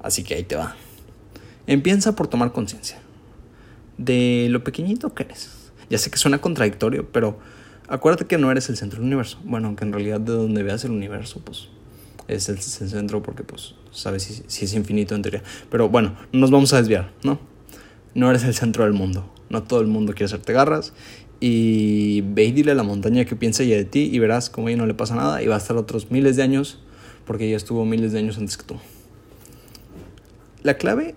Así 0.00 0.24
que 0.24 0.34
ahí 0.34 0.44
te 0.44 0.56
va. 0.56 0.76
Empieza 1.66 2.14
por 2.14 2.28
tomar 2.28 2.52
conciencia 2.52 2.98
de 3.98 4.46
lo 4.50 4.64
pequeñito 4.64 5.12
que 5.14 5.24
eres. 5.24 5.50
Ya 5.90 5.98
sé 5.98 6.10
que 6.10 6.18
suena 6.18 6.40
contradictorio, 6.40 7.10
pero 7.10 7.38
acuérdate 7.88 8.26
que 8.26 8.38
no 8.38 8.50
eres 8.50 8.68
el 8.68 8.76
centro 8.76 8.98
del 8.98 9.06
universo. 9.06 9.38
Bueno, 9.44 9.66
aunque 9.68 9.84
en 9.84 9.92
realidad 9.92 10.20
de 10.20 10.32
donde 10.32 10.62
veas 10.62 10.84
el 10.84 10.92
universo, 10.92 11.40
pues 11.44 11.68
es 12.28 12.48
el, 12.48 12.58
centro 12.60 13.22
porque 13.22 13.42
pues 13.42 13.74
sabes 13.90 14.44
si, 14.46 14.64
es 14.64 14.74
infinito 14.74 15.14
en 15.14 15.22
teoría. 15.22 15.42
Pero 15.70 15.88
bueno, 15.88 16.14
no 16.32 16.40
nos 16.40 16.50
vamos 16.50 16.72
a 16.72 16.78
desviar, 16.78 17.12
¿no? 17.22 17.40
No 18.14 18.30
eres 18.30 18.44
el 18.44 18.54
centro 18.54 18.84
del 18.84 18.92
mundo. 18.92 19.30
No 19.48 19.62
todo 19.62 19.80
el 19.80 19.86
mundo 19.86 20.12
quiere 20.12 20.26
hacerte 20.26 20.52
garras. 20.52 20.92
Y 21.40 22.22
ve 22.22 22.44
y 22.44 22.52
dile 22.52 22.72
a 22.72 22.74
la 22.74 22.82
montaña 22.82 23.24
que 23.24 23.36
piensa 23.36 23.62
ella 23.62 23.76
de 23.76 23.84
ti 23.84 24.10
y 24.12 24.18
verás 24.18 24.50
cómo 24.50 24.66
a 24.66 24.70
ella 24.70 24.78
no 24.78 24.86
le 24.86 24.94
pasa 24.94 25.14
nada 25.14 25.40
y 25.42 25.46
va 25.46 25.54
a 25.54 25.58
estar 25.58 25.76
otros 25.76 26.10
miles 26.10 26.34
de 26.36 26.42
años 26.42 26.80
porque 27.26 27.46
ella 27.46 27.56
estuvo 27.56 27.84
miles 27.84 28.12
de 28.12 28.18
años 28.18 28.38
antes 28.38 28.56
que 28.56 28.64
tú. 28.64 28.76
La 30.62 30.76
clave 30.76 31.14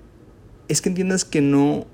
es 0.68 0.82
que 0.82 0.90
entiendas 0.90 1.26
que 1.26 1.42
no, 1.42 1.88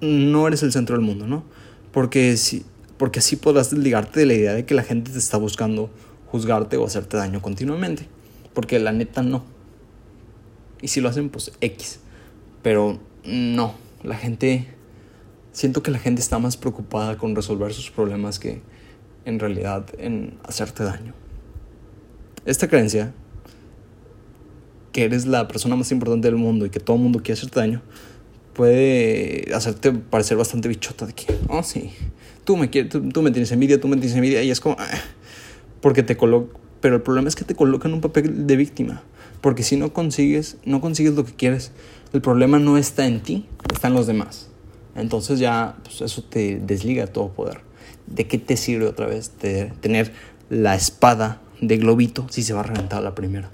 no 0.00 0.46
eres 0.46 0.62
el 0.62 0.72
centro 0.72 0.96
del 0.96 1.04
mundo, 1.04 1.26
¿no? 1.26 1.44
Porque, 1.92 2.36
si, 2.36 2.64
porque 2.96 3.18
así 3.18 3.36
podrás 3.36 3.70
desligarte 3.70 4.20
de 4.20 4.26
la 4.26 4.34
idea 4.34 4.52
de 4.54 4.64
que 4.64 4.74
la 4.74 4.82
gente 4.82 5.10
te 5.10 5.18
está 5.18 5.36
buscando 5.36 5.90
juzgarte 6.26 6.76
o 6.76 6.84
hacerte 6.84 7.16
daño 7.16 7.42
continuamente. 7.42 8.08
Porque 8.54 8.78
la 8.78 8.92
neta 8.92 9.22
no. 9.22 9.44
Y 10.80 10.88
si 10.88 11.00
lo 11.00 11.08
hacen, 11.08 11.28
pues 11.28 11.52
X. 11.60 12.00
Pero 12.62 12.98
no, 13.24 13.74
la 14.02 14.16
gente... 14.16 14.74
Siento 15.52 15.82
que 15.82 15.90
la 15.90 15.98
gente 15.98 16.20
está 16.20 16.38
más 16.38 16.56
preocupada 16.56 17.16
con 17.18 17.34
resolver 17.34 17.72
sus 17.72 17.90
problemas 17.90 18.38
que 18.38 18.60
en 19.24 19.40
realidad 19.40 19.86
en 19.98 20.38
hacerte 20.44 20.84
daño. 20.84 21.14
Esta 22.44 22.68
creencia, 22.68 23.12
que 24.98 25.04
eres 25.04 25.26
la 25.26 25.46
persona 25.46 25.76
más 25.76 25.92
importante 25.92 26.26
del 26.26 26.34
mundo 26.34 26.66
y 26.66 26.70
que 26.70 26.80
todo 26.80 26.96
el 26.96 27.02
mundo 27.04 27.20
quiere 27.20 27.34
hacerte 27.34 27.60
daño, 27.60 27.82
puede 28.52 29.48
hacerte 29.54 29.92
parecer 29.92 30.36
bastante 30.36 30.66
bichota 30.66 31.06
de 31.06 31.12
que, 31.12 31.32
oh 31.48 31.62
sí, 31.62 31.92
tú 32.42 32.56
me, 32.56 32.68
quieres, 32.68 32.90
tú, 32.90 33.22
me 33.22 33.30
tienes 33.30 33.52
envidia, 33.52 33.80
tú 33.80 33.86
me 33.86 33.96
tienes 33.96 34.16
envidia, 34.16 34.42
y 34.42 34.50
es 34.50 34.58
como, 34.58 34.74
ah", 34.76 34.88
porque 35.80 36.02
te 36.02 36.16
coloca, 36.16 36.58
pero 36.80 36.96
el 36.96 37.02
problema 37.02 37.28
es 37.28 37.36
que 37.36 37.44
te 37.44 37.54
colocan 37.54 37.94
un 37.94 38.00
papel 38.00 38.48
de 38.48 38.56
víctima, 38.56 39.04
porque 39.40 39.62
si 39.62 39.76
no 39.76 39.92
consigues, 39.92 40.56
no 40.64 40.80
consigues 40.80 41.14
lo 41.14 41.24
que 41.24 41.32
quieres, 41.32 41.70
el 42.12 42.20
problema 42.20 42.58
no 42.58 42.76
está 42.76 43.06
en 43.06 43.20
ti, 43.20 43.46
está 43.72 43.86
en 43.86 43.94
los 43.94 44.08
demás. 44.08 44.50
Entonces 44.96 45.38
ya 45.38 45.76
pues 45.84 46.00
eso 46.00 46.24
te 46.24 46.58
desliga 46.58 47.06
de 47.06 47.12
todo 47.12 47.28
poder. 47.28 47.60
¿De 48.08 48.26
qué 48.26 48.38
te 48.38 48.56
sirve 48.56 48.86
otra 48.88 49.06
vez 49.06 49.30
de 49.40 49.66
tener 49.80 50.12
la 50.50 50.74
espada 50.74 51.40
de 51.60 51.76
globito 51.76 52.26
si 52.30 52.42
se 52.42 52.52
va 52.52 52.60
a 52.60 52.64
reventar 52.64 53.00
la 53.00 53.14
primera? 53.14 53.52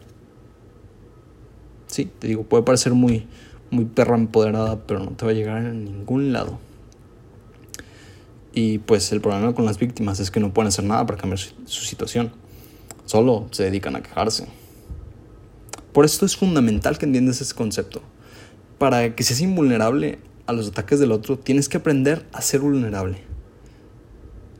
Sí, 1.95 2.11
te 2.19 2.27
digo, 2.27 2.43
puede 2.43 2.65
parecer 2.65 2.93
muy, 2.93 3.25
muy 3.71 3.85
perra 3.85 4.17
empoderada, 4.17 4.85
pero 4.85 4.99
no 4.99 5.13
te 5.13 5.25
va 5.25 5.31
a 5.31 5.35
llegar 5.35 5.59
a 5.59 5.73
ningún 5.73 6.33
lado. 6.33 6.59
Y 8.53 8.79
pues 8.79 9.13
el 9.13 9.21
problema 9.21 9.55
con 9.55 9.65
las 9.65 9.79
víctimas 9.79 10.19
es 10.19 10.33
que 10.33 10.41
no 10.41 10.53
pueden 10.53 10.67
hacer 10.71 10.85
nada 10.85 11.07
para 11.07 11.21
cambiar 11.21 11.39
su 11.39 11.85
situación. 11.85 12.33
Solo 13.05 13.47
se 13.53 13.63
dedican 13.63 13.95
a 13.95 14.03
quejarse. 14.03 14.49
Por 15.93 16.05
esto 16.05 16.27
es 16.27 16.37
fundamental 16.37 16.99
que 16.99 17.07
entiendas 17.07 17.41
ese 17.41 17.55
concepto. 17.55 18.03
Para 18.79 19.15
que 19.15 19.23
seas 19.23 19.41
invulnerable 19.41 20.19
a 20.47 20.53
los 20.53 20.67
ataques 20.67 20.99
del 20.99 21.13
otro, 21.13 21.39
tienes 21.39 21.69
que 21.69 21.77
aprender 21.77 22.27
a 22.33 22.43
ser 22.43 22.59
vulnerable. 22.59 23.19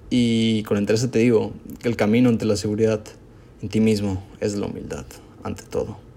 Y 0.09 0.63
con 0.63 0.79
interés 0.79 1.11
te 1.11 1.19
digo 1.19 1.53
que 1.83 1.89
el 1.89 1.97
camino 1.97 2.29
ante 2.29 2.45
la 2.45 2.55
seguridad 2.55 3.03
en 3.61 3.71
ti 3.71 3.81
mismo 3.81 4.23
es 4.39 4.55
la 4.55 4.67
humildad, 4.67 5.05
ante 5.43 5.65
todo. 5.65 6.14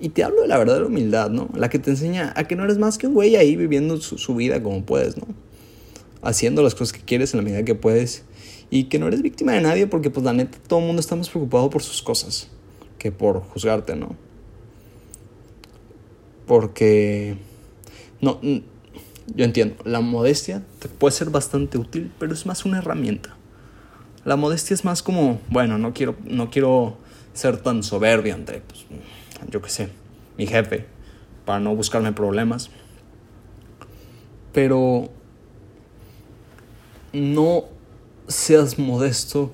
Y 0.00 0.10
te 0.10 0.24
hablo 0.24 0.42
de 0.42 0.48
la 0.48 0.58
verdadera 0.58 0.86
humildad, 0.86 1.30
¿no? 1.30 1.48
La 1.54 1.70
que 1.70 1.78
te 1.78 1.90
enseña 1.90 2.32
a 2.36 2.44
que 2.44 2.56
no 2.56 2.64
eres 2.64 2.78
más 2.78 2.98
que 2.98 3.06
un 3.06 3.14
güey 3.14 3.36
ahí 3.36 3.56
viviendo 3.56 3.96
su, 3.98 4.18
su 4.18 4.34
vida 4.34 4.62
como 4.62 4.84
puedes, 4.84 5.16
¿no? 5.16 5.26
Haciendo 6.22 6.62
las 6.62 6.74
cosas 6.74 6.92
que 6.92 7.04
quieres 7.04 7.32
en 7.34 7.38
la 7.38 7.44
medida 7.44 7.64
que 7.64 7.74
puedes. 7.74 8.24
Y 8.70 8.84
que 8.84 8.98
no 8.98 9.06
eres 9.06 9.22
víctima 9.22 9.52
de 9.52 9.60
nadie 9.60 9.86
porque, 9.86 10.10
pues, 10.10 10.24
la 10.24 10.32
neta, 10.32 10.58
todo 10.66 10.80
el 10.80 10.86
mundo 10.86 11.00
está 11.00 11.14
más 11.14 11.28
preocupado 11.28 11.70
por 11.70 11.82
sus 11.82 12.02
cosas 12.02 12.48
que 12.98 13.12
por 13.12 13.40
juzgarte, 13.40 13.94
¿no? 13.94 14.16
Porque... 16.46 17.36
No, 18.20 18.40
yo 18.42 19.44
entiendo, 19.44 19.76
la 19.84 20.00
modestia 20.00 20.62
te 20.78 20.88
puede 20.88 21.12
ser 21.12 21.30
bastante 21.30 21.78
útil, 21.78 22.10
pero 22.18 22.32
es 22.32 22.46
más 22.46 22.64
una 22.64 22.78
herramienta. 22.78 23.36
La 24.24 24.36
modestia 24.36 24.74
es 24.74 24.84
más 24.84 25.02
como, 25.02 25.40
bueno, 25.50 25.78
no 25.78 25.92
quiero, 25.92 26.16
no 26.24 26.50
quiero 26.50 26.96
ser 27.34 27.58
tan 27.58 27.82
soberbio 27.82 28.34
ante, 28.34 28.60
pues, 28.60 28.86
yo 29.50 29.62
qué 29.62 29.70
sé, 29.70 29.88
mi 30.36 30.46
jefe, 30.46 30.86
para 31.44 31.60
no 31.60 31.74
buscarme 31.74 32.12
problemas. 32.12 32.70
Pero 34.52 35.10
no 37.12 37.64
seas 38.28 38.78
modesto 38.78 39.52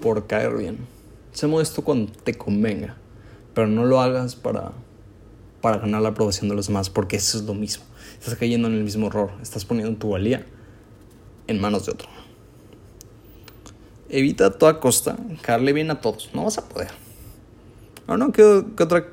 por 0.00 0.26
caer 0.26 0.56
bien. 0.56 0.78
Sé 1.32 1.46
modesto 1.46 1.82
cuando 1.82 2.12
te 2.12 2.34
convenga, 2.34 2.96
pero 3.54 3.66
no 3.66 3.84
lo 3.84 4.00
hagas 4.00 4.36
para 4.36 4.72
para 5.64 5.78
ganar 5.78 6.02
la 6.02 6.10
aprobación 6.10 6.50
de 6.50 6.54
los 6.54 6.66
demás, 6.66 6.90
porque 6.90 7.16
eso 7.16 7.38
es 7.38 7.44
lo 7.44 7.54
mismo. 7.54 7.84
Estás 8.20 8.34
cayendo 8.34 8.68
en 8.68 8.74
el 8.74 8.84
mismo 8.84 9.06
error, 9.06 9.30
estás 9.40 9.64
poniendo 9.64 9.96
tu 9.96 10.10
valía 10.10 10.44
en 11.46 11.58
manos 11.58 11.86
de 11.86 11.92
otro. 11.92 12.06
Evita 14.10 14.44
a 14.44 14.50
toda 14.50 14.78
costa 14.78 15.16
caerle 15.40 15.72
bien 15.72 15.90
a 15.90 16.02
todos, 16.02 16.28
no 16.34 16.44
vas 16.44 16.58
a 16.58 16.68
poder. 16.68 16.90
A 18.06 18.14
uno 18.14 18.32
que, 18.32 18.42
otra, 18.42 19.06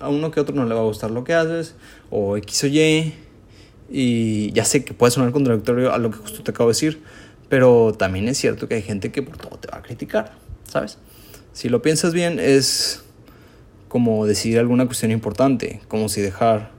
a 0.00 0.08
uno 0.08 0.30
que 0.30 0.40
otro 0.40 0.54
no 0.54 0.66
le 0.66 0.74
va 0.74 0.80
a 0.80 0.84
gustar 0.84 1.10
lo 1.10 1.24
que 1.24 1.34
haces, 1.34 1.74
o 2.10 2.36
X 2.36 2.64
o 2.64 2.66
Y, 2.66 3.14
y 3.90 4.52
ya 4.52 4.64
sé 4.64 4.84
que 4.84 4.94
puede 4.94 5.10
sonar 5.10 5.32
contradictorio 5.32 5.92
a 5.92 5.98
lo 5.98 6.10
que 6.10 6.18
justo 6.18 6.42
te 6.42 6.50
acabo 6.50 6.68
de 6.68 6.72
decir, 6.72 7.02
pero 7.48 7.94
también 7.96 8.28
es 8.28 8.38
cierto 8.38 8.68
que 8.68 8.74
hay 8.74 8.82
gente 8.82 9.12
que 9.12 9.22
por 9.22 9.36
todo 9.36 9.58
te 9.58 9.68
va 9.68 9.78
a 9.78 9.82
criticar, 9.82 10.32
¿sabes? 10.68 10.98
Si 11.52 11.68
lo 11.68 11.82
piensas 11.82 12.12
bien, 12.12 12.38
es 12.38 13.02
como 13.88 14.26
decidir 14.26 14.58
alguna 14.58 14.86
cuestión 14.86 15.12
importante, 15.12 15.80
como 15.88 16.08
si 16.08 16.20
dejar, 16.20 16.72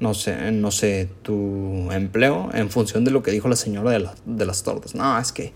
no 0.00 0.14
sé, 0.14 0.50
no 0.50 0.70
sé, 0.70 1.08
tu 1.22 1.92
empleo 1.92 2.48
en 2.54 2.70
función 2.70 3.04
de 3.04 3.10
lo 3.10 3.22
que 3.22 3.30
dijo 3.30 3.48
la 3.48 3.56
señora 3.56 3.90
de, 3.90 4.08
de 4.24 4.46
las 4.46 4.62
tortas. 4.62 4.94
No, 4.94 5.18
es 5.18 5.30
que 5.30 5.52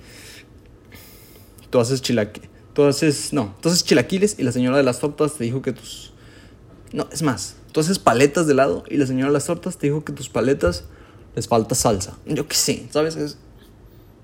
tú 1.71 1.81
haces 1.81 2.03
chilaquiles, 2.03 2.51
haces, 2.77 3.33
no, 3.33 3.55
haces 3.65 3.85
chilaquiles 3.85 4.37
y 4.39 4.43
la 4.43 4.53
señora 4.53 4.77
de 4.77 4.83
las 4.83 4.99
tortas 4.99 5.35
te 5.35 5.45
dijo 5.45 5.63
que 5.63 5.73
tus, 5.73 6.13
no, 6.93 7.07
es 7.13 7.23
más, 7.23 7.57
haces 7.81 7.99
paletas 7.99 8.47
de 8.47 8.55
lado 8.55 8.85
y 8.89 8.97
la 8.97 9.07
señora 9.07 9.29
de 9.29 9.33
las 9.33 9.47
tortas 9.47 9.79
te 9.79 9.87
dijo 9.87 10.05
que 10.05 10.13
tus 10.13 10.29
paletas 10.29 10.85
les 11.35 11.49
falta 11.49 11.75
salsa. 11.75 12.19
Yo 12.27 12.47
qué 12.47 12.55
sé, 12.55 12.87
¿sabes? 12.91 13.17
Es, 13.17 13.39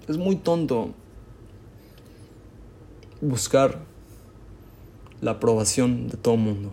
es 0.09 0.17
muy 0.19 0.37
tonto 0.37 0.95
buscar 3.21 3.81
la 5.21 5.33
aprobación 5.33 6.09
de 6.09 6.17
todo 6.17 6.37
mundo. 6.37 6.73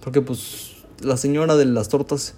Porque 0.00 0.20
pues 0.20 0.76
la 1.00 1.16
señora 1.16 1.56
de 1.56 1.64
las 1.66 1.88
tortas 1.88 2.34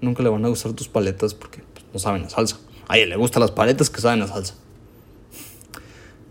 nunca 0.00 0.22
le 0.22 0.28
van 0.28 0.44
a 0.44 0.48
gustar 0.48 0.72
tus 0.72 0.88
paletas 0.88 1.34
porque 1.34 1.62
pues, 1.72 1.84
no 1.92 1.98
saben 1.98 2.22
la 2.22 2.30
salsa. 2.30 2.58
A 2.88 2.96
ella 2.96 3.06
le 3.06 3.16
gustan 3.16 3.40
las 3.40 3.50
paletas 3.50 3.90
que 3.90 4.00
saben 4.00 4.20
la 4.20 4.28
salsa. 4.28 4.54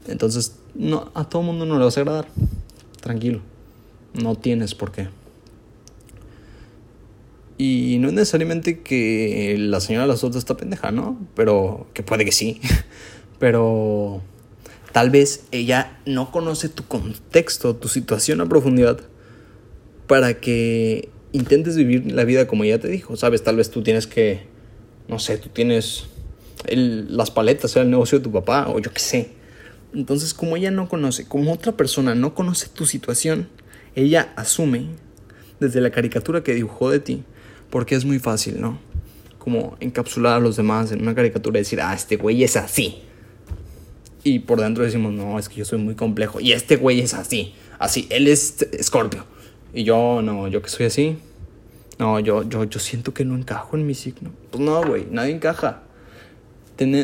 Entonces, 0.07 0.55
no, 0.75 1.11
a 1.13 1.27
todo 1.29 1.41
el 1.41 1.47
mundo 1.47 1.65
no 1.65 1.77
le 1.77 1.85
vas 1.85 1.97
a 1.97 2.01
agradar. 2.01 2.27
Tranquilo. 3.01 3.41
No 4.13 4.35
tienes 4.35 4.75
por 4.75 4.91
qué. 4.91 5.07
Y 7.57 7.97
no 7.99 8.07
es 8.07 8.13
necesariamente 8.13 8.81
que 8.81 9.55
la 9.59 9.79
señora 9.79 10.05
de 10.05 10.09
las 10.09 10.21
tortas 10.21 10.39
está 10.39 10.57
pendeja, 10.57 10.91
¿no? 10.91 11.19
Pero 11.35 11.87
que 11.93 12.03
puede 12.03 12.25
que 12.25 12.31
sí. 12.31 12.59
Pero 13.39 14.21
Tal 14.93 15.09
vez 15.09 15.45
ella 15.51 15.97
no 16.05 16.31
conoce 16.31 16.69
tu 16.69 16.83
contexto, 16.83 17.75
tu 17.75 17.87
situación 17.87 18.41
a 18.41 18.45
profundidad, 18.45 18.99
para 20.05 20.39
que 20.39 21.09
intentes 21.31 21.75
vivir 21.75 22.11
la 22.11 22.25
vida 22.25 22.45
como 22.45 22.63
ella 22.63 22.79
te 22.79 22.89
dijo. 22.89 23.15
Sabes, 23.15 23.43
tal 23.43 23.55
vez 23.55 23.71
tú 23.71 23.81
tienes 23.81 24.05
que, 24.05 24.41
no 25.07 25.17
sé, 25.17 25.39
tú 25.39 25.49
tienes 25.49 26.05
las 26.69 27.31
paletas, 27.31 27.75
el 27.75 27.89
negocio 27.89 28.19
de 28.19 28.23
tu 28.23 28.31
papá, 28.31 28.67
o 28.69 28.79
yo 28.79 28.93
qué 28.93 28.99
sé. 28.99 29.31
Entonces, 29.93 30.33
como 30.33 30.57
ella 30.57 30.71
no 30.71 30.89
conoce, 30.89 31.25
como 31.25 31.53
otra 31.53 31.73
persona 31.73 32.15
no 32.15 32.33
conoce 32.33 32.67
tu 32.67 32.85
situación, 32.85 33.47
ella 33.95 34.33
asume 34.35 34.87
desde 35.59 35.81
la 35.81 35.91
caricatura 35.91 36.43
que 36.43 36.53
dibujó 36.53 36.89
de 36.89 36.99
ti, 36.99 37.23
porque 37.69 37.95
es 37.95 38.05
muy 38.05 38.19
fácil, 38.19 38.59
¿no? 38.59 38.79
Como 39.37 39.77
encapsular 39.79 40.37
a 40.37 40.39
los 40.39 40.55
demás 40.55 40.91
en 40.91 41.01
una 41.01 41.13
caricatura 41.13 41.59
y 41.59 41.61
decir, 41.61 41.81
ah, 41.81 41.93
este 41.93 42.17
güey 42.17 42.43
es 42.43 42.55
así. 42.55 43.03
Y 44.23 44.39
por 44.39 44.61
dentro 44.61 44.83
decimos, 44.83 45.13
no, 45.13 45.37
es 45.37 45.49
que 45.49 45.55
yo 45.55 45.65
soy 45.65 45.79
muy 45.79 45.95
complejo. 45.95 46.39
Y 46.39 46.53
este 46.53 46.77
güey 46.77 47.01
es 47.01 47.13
así, 47.13 47.53
así, 47.77 48.07
él 48.09 48.27
es 48.27 48.61
escorpio. 48.71 49.25
Y 49.73 49.83
yo, 49.83 50.21
no, 50.23 50.47
yo 50.47 50.61
que 50.61 50.69
soy 50.69 50.85
así. 50.87 51.17
No, 51.99 52.19
yo, 52.19 52.43
yo, 52.43 52.63
yo 52.63 52.79
siento 52.79 53.13
que 53.13 53.25
no 53.25 53.35
encajo 53.35 53.77
en 53.77 53.85
mi 53.85 53.93
signo. 53.93 54.31
Pues 54.49 54.63
no, 54.63 54.83
güey, 54.83 55.05
nadie 55.11 55.33
encaja. 55.33 55.83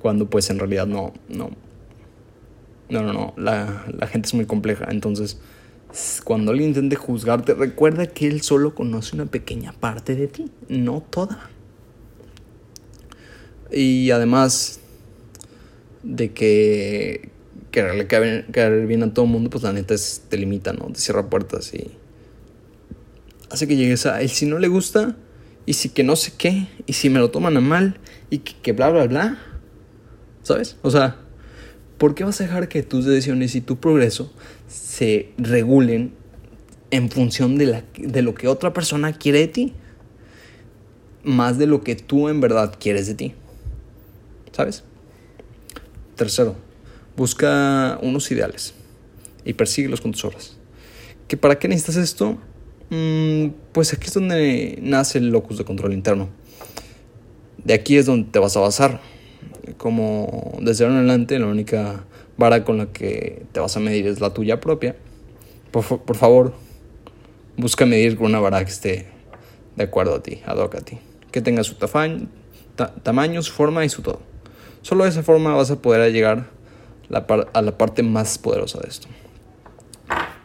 Cuando 0.00 0.28
pues 0.28 0.50
en 0.50 0.58
realidad 0.58 0.86
no, 0.86 1.14
no. 1.28 1.50
No, 2.88 3.12
no. 3.12 3.34
La, 3.36 3.86
la 3.96 4.06
gente 4.06 4.26
es 4.26 4.34
muy 4.34 4.46
compleja. 4.46 4.86
Entonces 4.90 5.38
cuando 6.24 6.52
alguien 6.52 6.70
intente 6.70 6.96
juzgarte, 6.96 7.54
recuerda 7.54 8.06
que 8.06 8.26
él 8.26 8.40
solo 8.40 8.74
conoce 8.74 9.14
una 9.14 9.26
pequeña 9.26 9.72
parte 9.72 10.16
de 10.16 10.26
ti, 10.26 10.50
no 10.68 11.02
toda. 11.02 11.50
Y 13.70 14.10
además 14.10 14.80
de 16.02 16.32
que 16.32 17.30
quererle 17.72 18.06
caer, 18.06 18.86
bien 18.86 19.02
a 19.02 19.12
todo 19.12 19.26
mundo, 19.26 19.50
pues 19.50 19.64
la 19.64 19.72
neta 19.72 19.94
es, 19.94 20.22
te 20.28 20.36
limita, 20.36 20.72
¿no? 20.72 20.86
Te 20.92 21.00
cierra 21.00 21.28
puertas 21.28 21.74
y 21.74 21.90
hace 23.50 23.66
que 23.66 23.76
llegues 23.76 24.06
a 24.06 24.22
él 24.22 24.28
si 24.28 24.46
no 24.46 24.58
le 24.58 24.68
gusta 24.68 25.16
y 25.66 25.72
si 25.72 25.88
que 25.88 26.04
no 26.04 26.14
sé 26.14 26.32
qué 26.38 26.68
y 26.86 26.92
si 26.92 27.10
me 27.10 27.18
lo 27.18 27.30
toman 27.30 27.56
a 27.56 27.60
mal 27.60 27.98
y 28.30 28.38
que, 28.38 28.54
que 28.62 28.72
bla 28.72 28.90
bla 28.90 29.06
bla. 29.06 29.38
¿Sabes? 30.42 30.76
O 30.82 30.90
sea, 30.90 31.16
¿por 31.98 32.14
qué 32.14 32.24
vas 32.24 32.40
a 32.40 32.44
dejar 32.44 32.68
que 32.68 32.82
tus 32.82 33.04
decisiones 33.04 33.54
y 33.54 33.60
tu 33.60 33.78
progreso 33.78 34.32
se 34.68 35.32
regulen 35.38 36.12
en 36.90 37.10
función 37.10 37.56
de, 37.56 37.66
la, 37.66 37.84
de 37.96 38.22
lo 38.22 38.34
que 38.34 38.48
otra 38.48 38.72
persona 38.72 39.12
quiere 39.12 39.40
de 39.40 39.48
ti? 39.48 39.72
Más 41.24 41.58
de 41.58 41.66
lo 41.66 41.82
que 41.82 41.94
tú 41.94 42.28
en 42.28 42.40
verdad 42.40 42.74
quieres 42.78 43.06
de 43.06 43.14
ti. 43.14 43.34
¿Sabes? 44.50 44.82
Tercero, 46.16 46.56
busca 47.16 47.98
unos 48.02 48.30
ideales 48.30 48.74
y 49.44 49.54
persíguelos 49.54 50.00
con 50.00 50.12
tus 50.12 50.24
obras. 50.24 50.56
¿Que 51.28 51.36
¿Para 51.36 51.58
qué 51.58 51.68
necesitas 51.68 51.96
esto? 51.96 52.38
Mm, 52.90 53.52
pues 53.72 53.92
aquí 53.92 54.08
es 54.08 54.14
donde 54.14 54.78
nace 54.82 55.18
el 55.18 55.30
locus 55.30 55.58
de 55.58 55.64
control 55.64 55.92
interno. 55.92 56.28
De 57.64 57.74
aquí 57.74 57.96
es 57.96 58.06
donde 58.06 58.30
te 58.30 58.38
vas 58.38 58.56
a 58.56 58.60
basar. 58.60 59.00
Como 59.78 60.58
desde 60.60 60.84
ahora 60.84 60.96
en 60.96 60.98
adelante, 61.00 61.38
la 61.38 61.46
única 61.46 62.04
vara 62.36 62.64
con 62.64 62.78
la 62.78 62.86
que 62.86 63.44
te 63.52 63.60
vas 63.60 63.76
a 63.76 63.80
medir 63.80 64.06
es 64.06 64.20
la 64.20 64.34
tuya 64.34 64.60
propia. 64.60 64.96
Por, 65.70 66.16
favor, 66.16 66.52
busca 67.56 67.86
medir 67.86 68.16
con 68.16 68.26
una 68.26 68.40
vara 68.40 68.62
que 68.62 68.70
esté 68.70 69.06
de 69.76 69.84
acuerdo 69.84 70.16
a 70.16 70.22
ti, 70.22 70.42
ad 70.44 70.60
a 70.60 70.68
ti. 70.68 70.98
Que 71.30 71.40
tenga 71.40 71.64
su 71.64 71.76
tamaño, 71.76 72.26
tamaño, 73.02 73.42
su 73.42 73.52
forma 73.52 73.84
y 73.84 73.88
su 73.88 74.02
todo. 74.02 74.20
Solo 74.82 75.04
de 75.04 75.10
esa 75.10 75.22
forma 75.22 75.54
vas 75.54 75.70
a 75.70 75.80
poder 75.80 76.12
llegar 76.12 76.50
a 77.10 77.62
la 77.62 77.78
parte 77.78 78.02
más 78.02 78.38
poderosa 78.38 78.78
de 78.80 78.88
esto. 78.88 79.08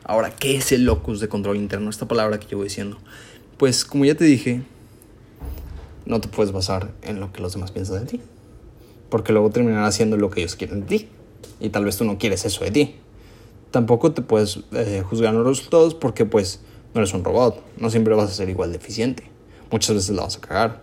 Ahora, 0.07 0.31
¿qué 0.31 0.55
es 0.55 0.71
el 0.71 0.85
locus 0.85 1.19
de 1.19 1.27
control 1.27 1.57
interno? 1.57 1.89
Esta 1.89 2.07
palabra 2.07 2.39
que 2.39 2.47
llevo 2.47 2.63
diciendo. 2.63 2.97
Pues 3.57 3.83
como 3.83 4.05
ya 4.05 4.15
te 4.15 4.23
dije, 4.23 4.61
no 6.05 6.21
te 6.21 6.29
puedes 6.29 6.53
basar 6.53 6.93
en 7.01 7.19
lo 7.19 7.33
que 7.33 7.41
los 7.41 7.51
demás 7.51 7.71
piensan 7.71 8.05
de 8.05 8.11
ti. 8.11 8.21
Porque 9.09 9.33
luego 9.33 9.49
terminarán 9.49 9.83
haciendo 9.83 10.15
lo 10.15 10.29
que 10.29 10.39
ellos 10.39 10.55
quieren 10.55 10.81
de 10.81 10.85
ti. 10.85 11.09
Y 11.59 11.69
tal 11.69 11.83
vez 11.83 11.97
tú 11.97 12.05
no 12.05 12.17
quieres 12.17 12.45
eso 12.45 12.63
de 12.63 12.71
ti. 12.71 12.95
Tampoco 13.71 14.13
te 14.13 14.21
puedes 14.21 14.61
eh, 14.71 15.03
juzgar 15.05 15.33
los 15.33 15.45
resultados 15.45 15.93
porque 15.93 16.23
pues 16.23 16.61
no 16.93 17.01
eres 17.01 17.13
un 17.13 17.25
robot. 17.25 17.61
No 17.77 17.89
siempre 17.89 18.15
vas 18.15 18.29
a 18.29 18.33
ser 18.33 18.49
igual 18.49 18.71
de 18.71 18.77
eficiente. 18.77 19.29
Muchas 19.71 19.93
veces 19.93 20.15
la 20.15 20.21
vas 20.21 20.37
a 20.37 20.39
cagar. 20.39 20.81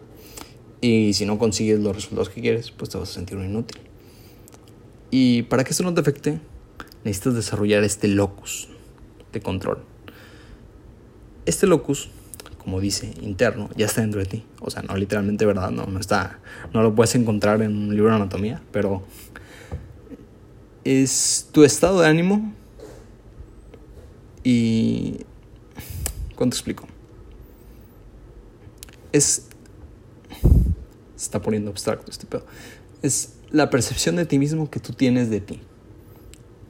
Y 0.82 1.14
si 1.14 1.24
no 1.24 1.38
consigues 1.38 1.80
los 1.80 1.96
resultados 1.96 2.28
que 2.28 2.42
quieres, 2.42 2.70
pues 2.72 2.90
te 2.90 2.98
vas 2.98 3.08
a 3.08 3.12
sentir 3.14 3.38
un 3.38 3.46
inútil. 3.46 3.80
Y 5.16 5.42
para 5.44 5.62
que 5.62 5.70
esto 5.70 5.84
no 5.84 5.94
te 5.94 6.00
afecte, 6.00 6.40
necesitas 7.04 7.36
desarrollar 7.36 7.84
este 7.84 8.08
locus 8.08 8.68
de 9.32 9.40
control. 9.40 9.78
Este 11.46 11.68
locus, 11.68 12.10
como 12.58 12.80
dice, 12.80 13.14
interno, 13.22 13.70
ya 13.76 13.86
está 13.86 14.00
dentro 14.00 14.18
de 14.18 14.26
ti. 14.26 14.44
O 14.58 14.72
sea, 14.72 14.82
no 14.82 14.96
literalmente, 14.96 15.46
¿verdad? 15.46 15.70
No, 15.70 15.86
no 15.86 16.00
está. 16.00 16.40
No 16.72 16.82
lo 16.82 16.96
puedes 16.96 17.14
encontrar 17.14 17.62
en 17.62 17.76
un 17.76 17.94
libro 17.94 18.10
de 18.10 18.16
anatomía, 18.16 18.60
pero 18.72 19.04
es 20.82 21.48
tu 21.52 21.62
estado 21.62 22.00
de 22.00 22.08
ánimo 22.08 22.52
y. 24.42 25.18
¿Cuánto 26.34 26.56
te 26.56 26.58
explico? 26.58 26.88
Es. 29.12 29.46
Se 31.14 31.24
está 31.26 31.40
poniendo 31.40 31.70
abstracto 31.70 32.10
este 32.10 32.26
pedo. 32.26 32.44
Es 33.00 33.33
la 33.54 33.70
percepción 33.70 34.16
de 34.16 34.26
ti 34.26 34.40
mismo 34.40 34.68
que 34.68 34.80
tú 34.80 34.94
tienes 34.94 35.30
de 35.30 35.40
ti. 35.40 35.60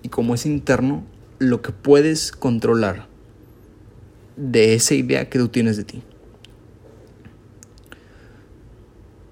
Y 0.03 0.11
como 0.11 0.35
es 0.35 0.44
interno, 0.44 1.03
lo 1.38 1.62
que 1.62 1.73
puedes 1.73 2.31
controlar 2.31 3.09
de 4.37 4.75
esa 4.75 4.94
idea 4.94 5.31
que 5.31 5.38
tú 5.38 5.49
tienes 5.49 5.79
de 5.79 5.85
ti. 5.85 6.03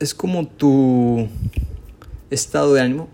Es 0.01 0.15
como 0.15 0.49
tu 0.49 1.29
estado 2.31 2.73
de 2.73 2.81
ánimo, 2.81 3.11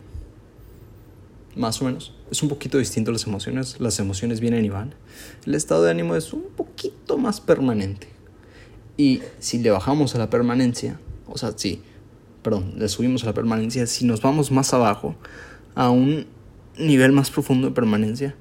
más 1.57 1.83
o 1.83 1.87
menos. 1.87 2.14
Es 2.31 2.40
un 2.40 2.48
poquito 2.48 2.79
distinto 2.79 3.11
a 3.11 3.14
las 3.14 3.27
emociones. 3.27 3.81
Las 3.81 3.98
emociones 3.98 4.38
vienen 4.38 4.64
y 4.64 4.68
van. 4.68 4.94
El 5.46 5.57
estado 5.57 5.83
de 5.83 5.90
ánimo 5.90 6.14
es 6.14 6.33
un 6.33 6.44
poquito 6.57 7.18
más 7.18 7.40
permanente. 7.40 8.07
Y 8.96 9.20
si 9.40 9.59
le 9.59 9.70
bajamos 9.70 10.14
a 10.14 10.18
la 10.18 10.31
permanencia, 10.31 11.01
o 11.27 11.37
sea, 11.37 11.55
si, 11.57 11.83
perdón, 12.42 12.74
le 12.77 12.88
subimos 12.88 13.22
a 13.24 13.27
la 13.27 13.35
permanencia, 13.35 13.87
si 13.87 14.05
nos 14.05 14.22
vamos 14.22 14.51
más 14.51 14.72
abajo, 14.72 15.14
a 15.74 15.90
un 15.90 16.27
nivel 16.79 17.12
más 17.12 17.31
profundo 17.31 17.68
de 17.68 17.74
permanencia, 17.74 18.35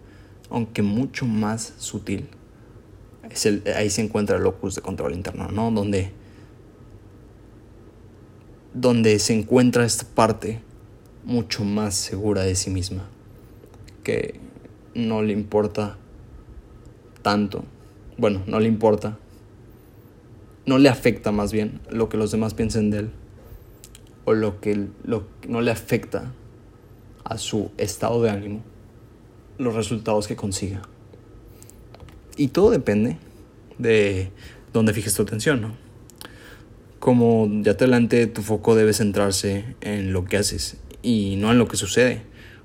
aunque 0.50 0.82
mucho 0.82 1.26
más 1.26 1.74
sutil. 1.78 2.28
Es 3.30 3.46
el, 3.46 3.64
ahí 3.76 3.90
se 3.90 4.02
encuentra 4.02 4.38
el 4.38 4.44
locus 4.44 4.76
de 4.76 4.82
control 4.82 5.14
interno, 5.14 5.50
¿no? 5.50 5.72
Donde, 5.72 6.12
donde 8.74 9.20
se 9.20 9.34
encuentra 9.34 9.86
esta 9.86 10.06
parte 10.06 10.62
mucho 11.26 11.66
más 11.66 11.96
segura 11.96 12.44
de 12.44 12.56
sí 12.56 12.70
misma, 12.70 13.04
que 14.04 14.40
no 14.96 15.22
le 15.22 15.34
importa 15.34 15.98
tanto, 17.22 17.66
bueno, 18.18 18.42
no 18.48 18.60
le 18.60 18.68
importa, 18.68 19.18
no 20.66 20.78
le 20.78 20.88
afecta 20.88 21.32
más 21.32 21.52
bien 21.52 21.82
lo 21.90 22.08
que 22.08 22.18
los 22.18 22.32
demás 22.32 22.54
piensen 22.54 22.90
de 22.90 23.00
él, 23.00 23.12
o 24.28 24.34
lo 24.34 24.60
que 24.60 24.90
lo, 25.06 25.26
no 25.48 25.62
le 25.62 25.72
afecta 25.72 26.34
a 27.24 27.38
su 27.38 27.72
estado 27.78 28.22
de 28.22 28.30
ánimo 28.30 28.62
los 29.58 29.74
resultados 29.74 30.28
que 30.28 30.36
consiga. 30.36 30.82
Y 32.36 32.50
todo 32.50 32.70
depende 32.70 33.16
de 33.78 34.30
dónde 34.74 34.94
fijes 34.94 35.14
tu 35.14 35.22
atención, 35.22 35.62
¿no? 35.62 35.78
Como 37.00 37.48
ya 37.62 37.78
te 37.78 37.86
adelante, 37.86 38.28
tu 38.28 38.42
foco 38.42 38.76
debe 38.76 38.92
centrarse 38.92 39.78
en 39.80 40.12
lo 40.12 40.26
que 40.26 40.36
haces 40.36 40.76
y 41.02 41.38
no 41.38 41.50
en 41.50 41.58
lo 41.58 41.70
que 41.70 41.78
sucede, 41.78 42.24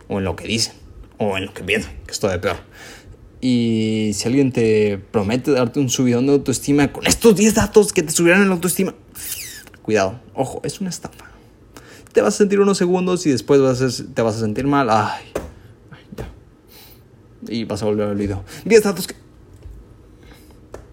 o 0.09 0.18
en 0.18 0.25
lo 0.25 0.35
que 0.35 0.48
dicen, 0.48 0.75
o 1.18 1.37
en 1.37 1.46
lo 1.46 1.55
que 1.55 1.62
piensan, 1.62 1.92
que 2.07 2.11
es 2.11 2.18
todavía 2.18 2.40
peor. 2.40 2.57
Y 3.40 4.11
si 4.14 4.27
alguien 4.27 4.51
te 4.51 4.98
promete 5.12 5.53
darte 5.53 5.79
un 5.79 5.90
subidón 5.90 6.27
de 6.27 6.33
autoestima 6.33 6.92
con 6.92 7.07
estos 7.07 7.37
10 7.37 7.55
datos 7.55 7.92
que 7.92 8.03
te 8.03 8.11
subirán 8.11 8.42
en 8.42 8.48
la 8.48 8.55
autoestima, 8.57 8.96
cuidado, 9.83 10.20
ojo, 10.35 10.61
es 10.64 10.81
una 10.81 10.90
estafa. 10.90 11.32
Te 12.12 12.20
vas 12.20 12.35
a 12.35 12.38
sentir 12.38 12.61
unos 12.61 12.79
segundos 12.79 13.27
y 13.27 13.31
después 13.31 13.61
vas 13.61 13.81
a, 13.81 14.14
te 14.14 14.22
vas 14.22 14.37
a 14.37 14.40
sentir 14.40 14.66
mal. 14.66 14.88
Ay, 14.90 15.33
y 17.48 17.64
vas 17.64 17.83
a 17.83 17.87
volver 17.87 18.09
al 18.09 18.16
video. 18.16 18.44
10 18.64 18.83
datos 18.83 19.07
que... 19.07 19.14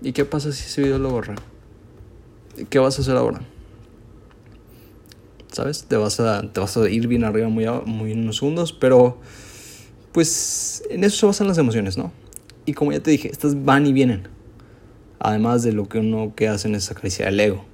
¿Y 0.01 0.13
qué 0.13 0.25
pasa 0.25 0.51
si 0.51 0.65
ese 0.65 0.82
video 0.82 0.97
lo 0.97 1.10
borra? 1.10 1.36
¿Qué 2.69 2.79
vas 2.79 2.97
a 2.97 3.01
hacer 3.01 3.15
ahora? 3.15 3.41
¿Sabes? 5.51 5.86
Te 5.86 5.97
vas 5.97 6.19
a, 6.19 6.41
te 6.51 6.60
vas 6.60 6.77
a 6.77 6.89
ir 6.89 7.08
bien 7.08 7.23
arriba 7.23 7.49
muy, 7.49 7.65
muy 7.86 8.12
en 8.12 8.21
unos 8.21 8.38
segundos, 8.38 8.73
pero 8.73 9.17
pues 10.12 10.84
en 10.89 11.03
eso 11.03 11.17
se 11.17 11.25
basan 11.25 11.47
las 11.47 11.58
emociones, 11.58 11.97
¿no? 11.97 12.12
Y 12.65 12.73
como 12.73 12.91
ya 12.91 12.99
te 12.99 13.12
dije, 13.12 13.29
estas 13.29 13.63
van 13.65 13.86
y 13.86 13.93
vienen. 13.93 14.27
Además 15.19 15.63
de 15.63 15.73
lo 15.73 15.89
que 15.89 15.99
uno 15.99 16.34
que 16.36 16.47
hace 16.47 16.67
en 16.67 16.75
esa 16.75 16.95
crisis 16.95 17.25
del 17.25 17.39
ego, 17.39 17.65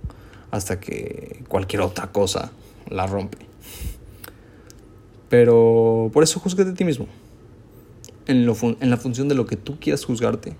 hasta 0.51 0.79
que 0.79 1.43
cualquier 1.47 1.81
otra 1.81 2.11
cosa 2.11 2.51
la 2.89 3.07
rompe. 3.07 3.39
Pero 5.29 6.09
por 6.13 6.23
eso 6.23 6.39
juzgate 6.39 6.71
a 6.71 6.73
ti 6.73 6.85
mismo 6.85 7.07
en, 8.27 8.47
en 8.79 8.89
la 8.89 8.97
función 8.97 9.27
de 9.27 9.35
lo 9.35 9.45
que 9.45 9.55
tú 9.55 9.79
quieras 9.79 10.05
juzgarte 10.05 10.55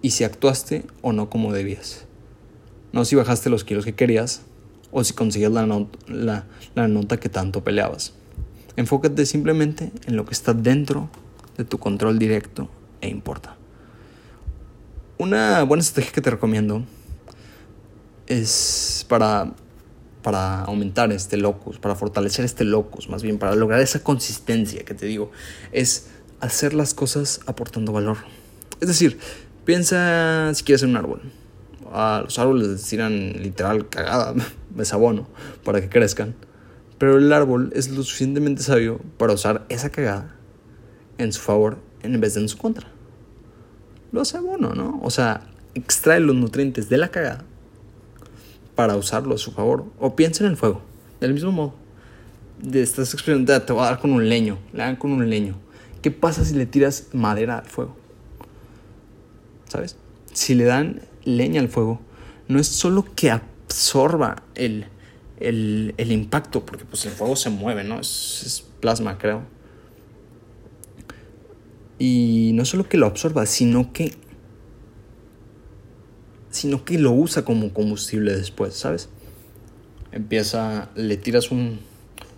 y 0.00 0.10
si 0.10 0.24
actuaste 0.24 0.84
o 1.00 1.12
no 1.12 1.30
como 1.30 1.52
debías. 1.52 2.04
No 2.92 3.04
si 3.04 3.16
bajaste 3.16 3.50
los 3.50 3.64
kilos 3.64 3.84
que 3.84 3.94
querías 3.94 4.42
o 4.90 5.02
si 5.04 5.14
consigues 5.14 5.50
la, 5.50 5.66
la, 6.08 6.44
la 6.74 6.88
nota 6.88 7.18
que 7.18 7.28
tanto 7.28 7.64
peleabas. 7.64 8.12
Enfócate 8.76 9.24
simplemente 9.26 9.92
en 10.06 10.16
lo 10.16 10.24
que 10.24 10.32
está 10.32 10.54
dentro 10.54 11.08
de 11.56 11.64
tu 11.64 11.78
control 11.78 12.18
directo 12.18 12.68
e 13.00 13.08
importa. 13.08 13.56
Una 15.18 15.62
buena 15.62 15.82
estrategia 15.82 16.12
que 16.12 16.20
te 16.20 16.30
recomiendo 16.30 16.84
es 18.26 19.06
para, 19.08 19.52
para 20.22 20.62
aumentar 20.62 21.12
este 21.12 21.36
locus, 21.36 21.78
para 21.78 21.94
fortalecer 21.94 22.44
este 22.44 22.64
locus, 22.64 23.08
más 23.08 23.22
bien 23.22 23.38
para 23.38 23.54
lograr 23.54 23.80
esa 23.80 24.02
consistencia 24.02 24.84
que 24.84 24.94
te 24.94 25.06
digo, 25.06 25.30
es 25.72 26.08
hacer 26.40 26.74
las 26.74 26.94
cosas 26.94 27.40
aportando 27.46 27.92
valor. 27.92 28.18
Es 28.80 28.88
decir, 28.88 29.18
piensa 29.64 30.52
si 30.54 30.64
quieres 30.64 30.80
ser 30.80 30.88
un 30.88 30.96
árbol. 30.96 31.22
A 31.92 32.22
los 32.24 32.38
árboles 32.38 32.68
les 32.68 32.82
tiran 32.84 33.32
literal 33.42 33.88
cagada, 33.88 34.34
abono 34.92 35.28
para 35.64 35.80
que 35.80 35.88
crezcan. 35.88 36.34
Pero 36.98 37.18
el 37.18 37.32
árbol 37.32 37.72
es 37.74 37.90
lo 37.90 38.02
suficientemente 38.02 38.62
sabio 38.62 39.00
para 39.18 39.32
usar 39.32 39.66
esa 39.68 39.90
cagada 39.90 40.36
en 41.18 41.32
su 41.32 41.40
favor 41.40 41.78
en 42.02 42.18
vez 42.20 42.34
de 42.34 42.40
en 42.40 42.48
su 42.48 42.58
contra. 42.58 42.86
Lo 44.12 44.20
hace 44.20 44.36
abono, 44.36 44.74
¿no? 44.74 45.00
O 45.02 45.10
sea, 45.10 45.48
extrae 45.74 46.20
los 46.20 46.36
nutrientes 46.36 46.88
de 46.88 46.98
la 46.98 47.08
cagada 47.08 47.44
para 48.74 48.96
usarlo 48.96 49.34
a 49.34 49.38
su 49.38 49.52
favor. 49.52 49.84
O 49.98 50.16
piensa 50.16 50.44
en 50.44 50.50
el 50.50 50.56
fuego, 50.56 50.82
del 51.20 51.34
mismo 51.34 51.52
modo. 51.52 51.74
de 52.60 52.82
estas 52.82 53.12
experimentando, 53.12 53.64
te 53.64 53.72
voy 53.72 53.82
a 53.82 53.86
dar 53.86 53.98
con 53.98 54.12
un 54.12 54.28
leño, 54.28 54.58
le 54.72 54.80
dan 54.80 54.96
con 54.96 55.12
un 55.12 55.28
leño. 55.28 55.56
¿Qué 56.00 56.10
pasa 56.10 56.44
si 56.44 56.54
le 56.54 56.66
tiras 56.66 57.08
madera 57.12 57.58
al 57.58 57.66
fuego? 57.66 57.96
¿Sabes? 59.68 59.96
Si 60.32 60.54
le 60.54 60.64
dan 60.64 61.02
leña 61.24 61.60
al 61.60 61.68
fuego, 61.68 62.00
no 62.48 62.58
es 62.58 62.68
solo 62.68 63.04
que 63.14 63.30
absorba 63.30 64.42
el, 64.54 64.86
el, 65.40 65.94
el 65.96 66.12
impacto, 66.12 66.64
porque 66.64 66.84
pues 66.84 67.04
el 67.06 67.12
fuego 67.12 67.36
se 67.36 67.50
mueve, 67.50 67.84
¿no? 67.84 68.00
Es, 68.00 68.42
es 68.46 68.64
plasma, 68.80 69.18
creo. 69.18 69.42
Y 71.98 72.52
no 72.54 72.64
solo 72.64 72.88
que 72.88 72.96
lo 72.96 73.06
absorba, 73.06 73.46
sino 73.46 73.92
que 73.92 74.14
sino 76.52 76.84
que 76.84 76.98
lo 76.98 77.12
usa 77.12 77.44
como 77.44 77.72
combustible 77.72 78.36
después, 78.36 78.74
¿sabes? 78.74 79.08
Empieza, 80.12 80.90
le 80.94 81.16
tiras 81.16 81.50
un, 81.50 81.80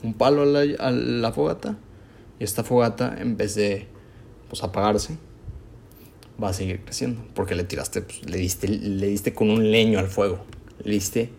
un 0.02 0.14
palo 0.14 0.42
a 0.42 0.46
la, 0.46 0.60
a 0.78 0.90
la, 0.92 1.32
fogata 1.32 1.76
y 2.38 2.44
esta 2.44 2.62
fogata 2.62 3.16
en 3.18 3.36
vez 3.36 3.56
de 3.56 3.88
pues, 4.48 4.62
apagarse 4.62 5.18
va 6.42 6.50
a 6.50 6.52
seguir 6.52 6.80
creciendo 6.84 7.24
porque 7.34 7.56
le 7.56 7.64
tiraste, 7.64 8.02
pues, 8.02 8.24
le, 8.24 8.38
diste, 8.38 8.68
le 8.68 9.08
diste 9.08 9.34
con 9.34 9.50
un 9.50 9.72
leño 9.72 9.98
al 9.98 10.06
fuego, 10.06 10.44
le 10.84 10.92
diste 10.92 11.30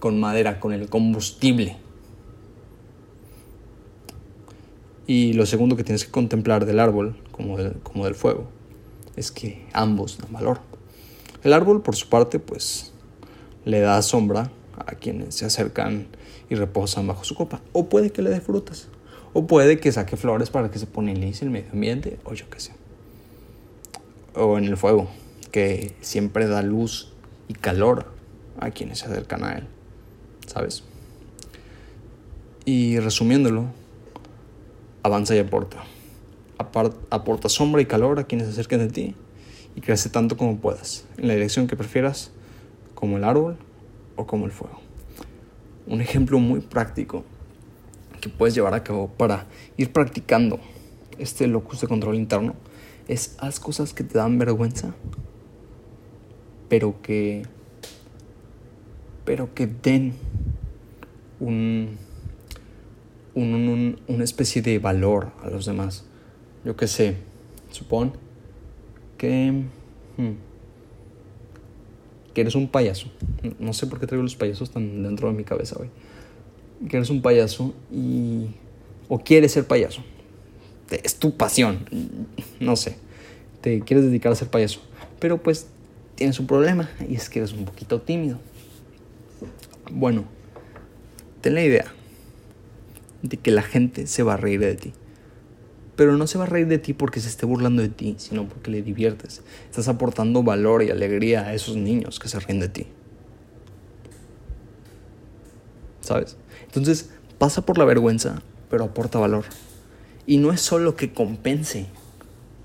con 0.00 0.18
madera, 0.18 0.60
con 0.60 0.72
el 0.72 0.88
combustible. 0.88 1.76
Y 5.06 5.34
lo 5.34 5.44
segundo 5.44 5.76
que 5.76 5.84
tienes 5.84 6.06
que 6.06 6.10
contemplar 6.10 6.64
del 6.64 6.80
árbol, 6.80 7.16
como, 7.32 7.58
como 7.82 8.06
del 8.06 8.14
fuego, 8.14 8.48
es 9.14 9.30
que 9.30 9.66
ambos 9.74 10.16
dan 10.16 10.32
valor. 10.32 10.71
El 11.42 11.52
árbol, 11.52 11.82
por 11.82 11.96
su 11.96 12.08
parte, 12.08 12.38
pues 12.38 12.92
le 13.64 13.80
da 13.80 14.00
sombra 14.02 14.50
a 14.76 14.92
quienes 14.94 15.34
se 15.34 15.44
acercan 15.44 16.06
y 16.48 16.54
reposan 16.54 17.06
bajo 17.06 17.24
su 17.24 17.34
copa. 17.34 17.60
O 17.72 17.88
puede 17.88 18.10
que 18.10 18.22
le 18.22 18.30
dé 18.30 18.40
frutas. 18.40 18.88
O 19.32 19.46
puede 19.46 19.80
que 19.80 19.90
saque 19.90 20.16
flores 20.16 20.50
para 20.50 20.70
que 20.70 20.78
se 20.78 20.86
polinice 20.86 21.44
el 21.44 21.50
medio 21.50 21.72
ambiente, 21.72 22.18
o 22.24 22.34
yo 22.34 22.48
qué 22.48 22.60
sé. 22.60 22.72
O 24.34 24.56
en 24.56 24.64
el 24.64 24.76
fuego, 24.76 25.08
que 25.50 25.94
siempre 26.00 26.46
da 26.46 26.62
luz 26.62 27.12
y 27.48 27.54
calor 27.54 28.06
a 28.60 28.70
quienes 28.70 29.00
se 29.00 29.06
acercan 29.06 29.42
a 29.42 29.54
él. 29.54 29.66
¿Sabes? 30.46 30.84
Y 32.64 33.00
resumiéndolo, 33.00 33.66
avanza 35.02 35.34
y 35.34 35.40
aporta. 35.40 35.82
aporta 37.10 37.48
sombra 37.48 37.82
y 37.82 37.86
calor 37.86 38.20
a 38.20 38.24
quienes 38.24 38.46
se 38.46 38.52
acerquen 38.52 38.78
de 38.78 38.88
ti 38.88 39.16
y 39.74 39.80
crece 39.80 40.08
tanto 40.08 40.36
como 40.36 40.58
puedas, 40.58 41.06
en 41.16 41.28
la 41.28 41.34
dirección 41.34 41.66
que 41.66 41.76
prefieras, 41.76 42.30
como 42.94 43.16
el 43.16 43.24
árbol 43.24 43.56
o 44.16 44.26
como 44.26 44.46
el 44.46 44.52
fuego. 44.52 44.80
Un 45.86 46.00
ejemplo 46.00 46.38
muy 46.38 46.60
práctico 46.60 47.24
que 48.20 48.28
puedes 48.28 48.54
llevar 48.54 48.74
a 48.74 48.84
cabo 48.84 49.08
para 49.08 49.46
ir 49.76 49.92
practicando 49.92 50.60
este 51.18 51.46
locus 51.46 51.80
de 51.80 51.88
control 51.88 52.14
interno 52.14 52.54
es 53.08 53.36
haz 53.40 53.58
cosas 53.58 53.92
que 53.92 54.04
te 54.04 54.18
dan 54.18 54.38
vergüenza, 54.38 54.94
pero 56.68 57.02
que 57.02 57.42
pero 59.24 59.54
que 59.54 59.66
den 59.66 60.14
un, 61.38 61.96
un, 63.34 64.00
una 64.08 64.24
especie 64.24 64.62
de 64.62 64.78
valor 64.78 65.32
a 65.42 65.48
los 65.48 65.64
demás. 65.66 66.04
Yo 66.64 66.76
qué 66.76 66.88
sé, 66.88 67.16
supón 67.70 68.12
que... 69.22 69.52
Hmm, 70.16 70.32
que 72.34 72.40
eres 72.40 72.56
un 72.56 72.66
payaso. 72.66 73.06
No 73.60 73.72
sé 73.72 73.86
por 73.86 74.00
qué 74.00 74.08
traigo 74.08 74.24
los 74.24 74.34
payasos 74.34 74.70
tan 74.70 75.04
dentro 75.04 75.28
de 75.28 75.34
mi 75.34 75.44
cabeza 75.44 75.76
hoy. 75.78 75.90
Que 76.88 76.96
eres 76.96 77.08
un 77.08 77.22
payaso 77.22 77.72
y... 77.92 78.48
o 79.08 79.20
quieres 79.20 79.52
ser 79.52 79.64
payaso. 79.64 80.02
Es 80.90 81.14
tu 81.14 81.36
pasión. 81.36 81.86
No 82.58 82.74
sé. 82.74 82.96
Te 83.60 83.80
quieres 83.82 84.06
dedicar 84.06 84.32
a 84.32 84.34
ser 84.34 84.48
payaso. 84.48 84.80
Pero 85.20 85.40
pues 85.40 85.68
tienes 86.16 86.40
un 86.40 86.48
problema 86.48 86.90
y 87.08 87.14
es 87.14 87.30
que 87.30 87.38
eres 87.38 87.52
un 87.52 87.64
poquito 87.64 88.00
tímido. 88.00 88.40
Bueno, 89.92 90.24
ten 91.42 91.54
la 91.54 91.62
idea 91.62 91.92
de 93.22 93.36
que 93.36 93.52
la 93.52 93.62
gente 93.62 94.08
se 94.08 94.24
va 94.24 94.34
a 94.34 94.36
reír 94.36 94.58
de 94.58 94.74
ti. 94.74 94.92
Pero 95.96 96.16
no 96.16 96.26
se 96.26 96.38
va 96.38 96.44
a 96.44 96.46
reír 96.46 96.66
de 96.68 96.78
ti 96.78 96.94
porque 96.94 97.20
se 97.20 97.28
esté 97.28 97.44
burlando 97.44 97.82
de 97.82 97.88
ti, 97.88 98.14
sino 98.18 98.48
porque 98.48 98.70
le 98.70 98.82
diviertes. 98.82 99.42
Estás 99.68 99.88
aportando 99.88 100.42
valor 100.42 100.82
y 100.82 100.90
alegría 100.90 101.42
a 101.42 101.54
esos 101.54 101.76
niños 101.76 102.18
que 102.18 102.28
se 102.28 102.40
ríen 102.40 102.60
de 102.60 102.68
ti. 102.68 102.86
¿Sabes? 106.00 106.36
Entonces, 106.64 107.10
pasa 107.38 107.66
por 107.66 107.78
la 107.78 107.84
vergüenza, 107.84 108.42
pero 108.70 108.84
aporta 108.84 109.18
valor. 109.18 109.44
Y 110.26 110.38
no 110.38 110.52
es 110.52 110.60
solo 110.60 110.96
que 110.96 111.12
compense 111.12 111.86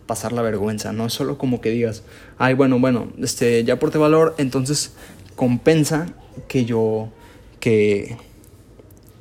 pasar 0.08 0.32
la 0.32 0.42
vergüenza, 0.42 0.94
no 0.94 1.06
es 1.06 1.14
solo 1.14 1.38
como 1.38 1.62
que 1.62 1.70
digas, 1.70 2.04
ay, 2.38 2.54
bueno, 2.54 2.80
bueno, 2.80 3.12
este, 3.20 3.64
ya 3.64 3.74
aporté 3.74 3.98
valor, 3.98 4.34
entonces 4.38 4.94
compensa 5.36 6.08
que 6.48 6.66
yo, 6.66 7.10
que, 7.60 8.18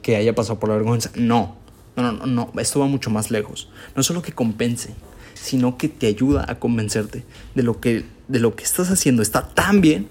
que 0.00 0.16
haya 0.16 0.34
pasado 0.34 0.60
por 0.60 0.68
la 0.68 0.76
vergüenza. 0.76 1.10
No, 1.16 1.56
no, 1.96 2.12
no, 2.12 2.26
no, 2.26 2.52
esto 2.60 2.80
va 2.80 2.86
mucho 2.86 3.10
más 3.10 3.30
lejos. 3.30 3.68
No 3.94 4.02
solo 4.02 4.22
que 4.22 4.32
compense, 4.32 4.94
sino 5.34 5.78
que 5.78 5.88
te 5.88 6.06
ayuda 6.06 6.44
a 6.48 6.58
convencerte 6.58 7.24
de 7.54 7.62
lo 7.62 7.80
que, 7.80 8.04
de 8.28 8.40
lo 8.40 8.56
que 8.56 8.64
estás 8.64 8.90
haciendo 8.90 9.22
está 9.22 9.48
tan 9.48 9.80
bien 9.80 10.08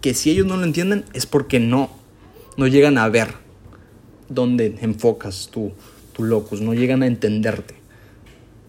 que 0.00 0.14
si 0.14 0.30
ellos 0.30 0.46
no 0.46 0.56
lo 0.56 0.64
entienden 0.64 1.04
es 1.12 1.26
porque 1.26 1.60
no, 1.60 1.90
no 2.56 2.66
llegan 2.66 2.98
a 2.98 3.08
ver 3.08 3.34
dónde 4.28 4.78
enfocas 4.80 5.48
tu, 5.50 5.72
tu 6.12 6.24
locus, 6.24 6.60
no 6.60 6.74
llegan 6.74 7.02
a 7.02 7.06
entenderte. 7.06 7.74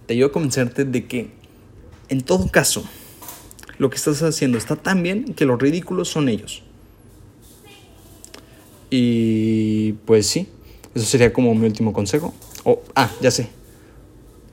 Te 0.05 0.13
ayuda 0.13 0.27
a 0.27 0.31
convencerte 0.31 0.85
de 0.85 1.05
que, 1.05 1.31
en 2.09 2.21
todo 2.21 2.47
caso, 2.49 2.83
lo 3.77 3.89
que 3.89 3.95
estás 3.95 4.21
haciendo 4.23 4.57
está 4.57 4.75
tan 4.75 5.03
bien 5.03 5.33
que 5.33 5.45
los 5.45 5.59
ridículos 5.59 6.09
son 6.09 6.27
ellos. 6.27 6.63
Y 8.89 9.93
pues 10.05 10.27
sí, 10.27 10.49
eso 10.93 11.05
sería 11.05 11.31
como 11.31 11.53
mi 11.55 11.65
último 11.65 11.93
consejo. 11.93 12.33
O, 12.63 12.81
ah, 12.95 13.09
ya 13.21 13.31
sé. 13.31 13.49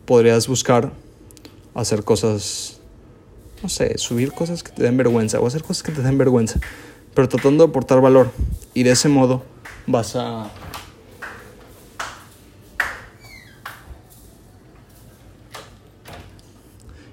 Podrías 0.04 0.46
buscar 0.48 0.92
hacer 1.74 2.04
cosas, 2.04 2.80
no 3.62 3.68
sé, 3.68 3.98
subir 3.98 4.32
cosas 4.32 4.62
que 4.62 4.72
te 4.72 4.82
den 4.82 4.96
vergüenza 4.96 5.40
o 5.40 5.46
hacer 5.46 5.62
cosas 5.62 5.82
que 5.82 5.92
te 5.92 6.02
den 6.02 6.16
vergüenza, 6.16 6.60
pero 7.14 7.28
tratando 7.28 7.64
de 7.64 7.70
aportar 7.70 8.00
valor. 8.00 8.30
Y 8.74 8.84
de 8.84 8.92
ese 8.92 9.08
modo 9.08 9.42
vas 9.86 10.16
a... 10.16 10.50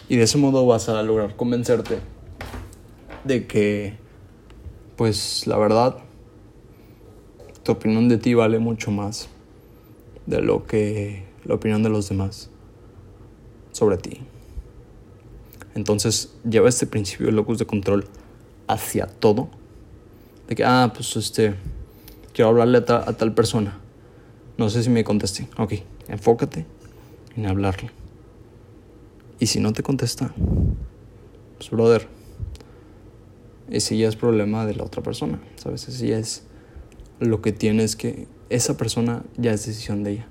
Y 0.07 0.17
de 0.17 0.23
ese 0.23 0.37
modo 0.37 0.65
vas 0.67 0.87
a 0.87 1.01
lograr 1.01 1.35
convencerte 1.35 1.99
de 3.23 3.47
que, 3.47 3.97
pues 4.95 5.47
la 5.47 5.57
verdad, 5.57 6.04
tu 7.65 7.71
opinión 7.71 8.07
de 8.07 8.17
ti 8.19 8.35
vale 8.35 8.59
mucho 8.59 8.91
más 8.91 9.27
de 10.27 10.39
lo 10.39 10.67
que 10.67 11.23
la 11.45 11.55
opinión 11.55 11.81
de 11.81 11.89
los 11.89 12.07
demás 12.07 12.51
sobre 13.71 13.97
ti. 13.97 14.21
Entonces 15.73 16.31
lleva 16.47 16.69
este 16.69 16.85
principio 16.85 17.25
de 17.25 17.31
locus 17.31 17.57
de 17.57 17.65
control 17.65 18.05
hacia 18.67 19.07
todo. 19.07 19.49
De 20.47 20.55
que, 20.55 20.63
ah, 20.63 20.91
pues 20.93 21.15
este, 21.15 21.55
quiero 22.33 22.49
hablarle 22.49 22.83
a, 22.87 23.09
a 23.09 23.13
tal 23.13 23.33
persona. 23.33 23.79
No 24.59 24.69
sé 24.69 24.83
si 24.83 24.91
me 24.91 25.03
conteste. 25.03 25.47
Ok, 25.57 25.73
enfócate 26.07 26.67
en 27.35 27.47
hablarle. 27.47 27.89
Y 29.39 29.47
si 29.47 29.59
no 29.59 29.73
te 29.73 29.81
contesta, 29.81 30.31
pues 31.57 31.71
brother, 31.71 32.07
ese 33.71 33.97
ya 33.97 34.07
es 34.07 34.15
problema 34.15 34.67
de 34.67 34.75
la 34.75 34.83
otra 34.83 35.01
persona, 35.01 35.39
¿sabes? 35.55 35.87
Ese 35.87 36.07
ya 36.07 36.19
es 36.19 36.43
lo 37.19 37.41
que 37.41 37.51
tienes 37.51 37.95
que... 37.95 38.27
Esa 38.49 38.77
persona 38.77 39.23
ya 39.37 39.51
es 39.51 39.65
decisión 39.65 40.03
de 40.03 40.11
ella. 40.11 40.27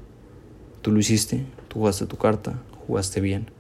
Tú 0.83 0.93
lo 0.93 1.01
hiciste, 1.01 1.45
tú 1.69 1.81
jugaste 1.81 2.07
tu 2.07 2.17
carta, 2.17 2.63
jugaste 2.87 3.21
bien. 3.21 3.51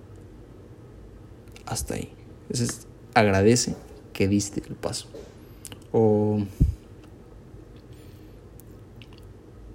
Hasta 1.66 1.94
ahí. 1.94 2.12
Entonces, 2.42 2.86
agradece 3.14 3.74
que 4.12 4.28
diste 4.28 4.62
el 4.68 4.76
paso. 4.76 5.08
O... 5.92 6.38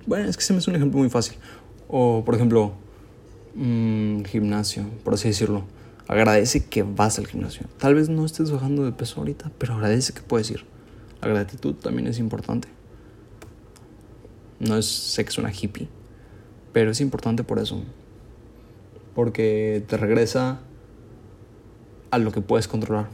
Bueno, 0.06 0.30
es 0.30 0.38
que 0.38 0.43
se 0.43 0.54
me 0.54 0.60
hace 0.60 0.70
un 0.70 0.76
ejemplo 0.76 1.00
muy 1.00 1.10
fácil. 1.10 1.38
O, 1.88 2.24
por 2.26 2.36
ejemplo, 2.36 2.74
mmm, 3.56 4.24
gimnasio, 4.24 4.86
por 5.04 5.16
así 5.16 5.28
decirlo. 5.28 5.64
Agradece 6.08 6.66
que 6.66 6.84
vas 6.84 7.20
al 7.20 7.28
gimnasio. 7.28 7.68
Tal 7.78 7.93
vez 7.93 8.10
no 8.10 8.26
estés 8.26 8.50
bajando 8.50 8.86
de 8.86 8.91
peso 8.91 9.20
ahorita, 9.20 9.52
pero 9.60 9.76
agradece 9.76 10.14
que 10.14 10.22
puedes 10.22 10.50
ir. 10.50 10.66
La 11.22 11.28
gratitud 11.28 11.76
también 11.76 12.08
es 12.08 12.18
importante. 12.18 12.68
No 14.60 14.78
es, 14.78 14.86
sé 14.86 15.24
que 15.24 15.30
es 15.30 15.38
una 15.38 15.51
hippie, 15.51 15.88
pero 16.74 16.91
es 16.91 17.01
importante 17.01 17.43
por 17.43 17.60
eso. 17.60 17.82
Porque 19.16 19.84
te 19.88 19.97
regresa 19.97 20.60
a 22.12 22.18
lo 22.18 22.32
que 22.32 22.41
puedes 22.41 22.68
controlar. 22.68 23.10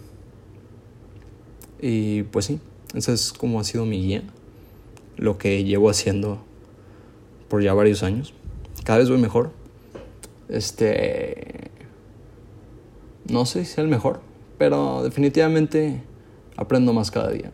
Y 1.81 2.23
pues 2.23 2.45
sí, 2.45 2.59
esa 2.93 3.13
es 3.13 3.33
como 3.33 3.59
ha 3.59 3.63
sido 3.63 3.85
mi 3.85 4.01
guía. 4.01 4.23
Lo 5.17 5.37
que 5.37 5.63
llevo 5.63 5.89
haciendo 5.89 6.43
por 7.47 7.61
ya 7.61 7.73
varios 7.73 8.03
años. 8.03 8.33
Cada 8.83 8.99
vez 8.99 9.09
voy 9.09 9.19
mejor. 9.19 9.51
Este... 10.49 11.71
No 13.29 13.45
sé 13.45 13.65
si 13.65 13.73
sea 13.73 13.83
el 13.83 13.89
mejor, 13.89 14.21
pero 14.57 15.03
definitivamente 15.03 16.03
aprendo 16.57 16.93
más 16.93 17.09
cada 17.09 17.31
día. 17.31 17.51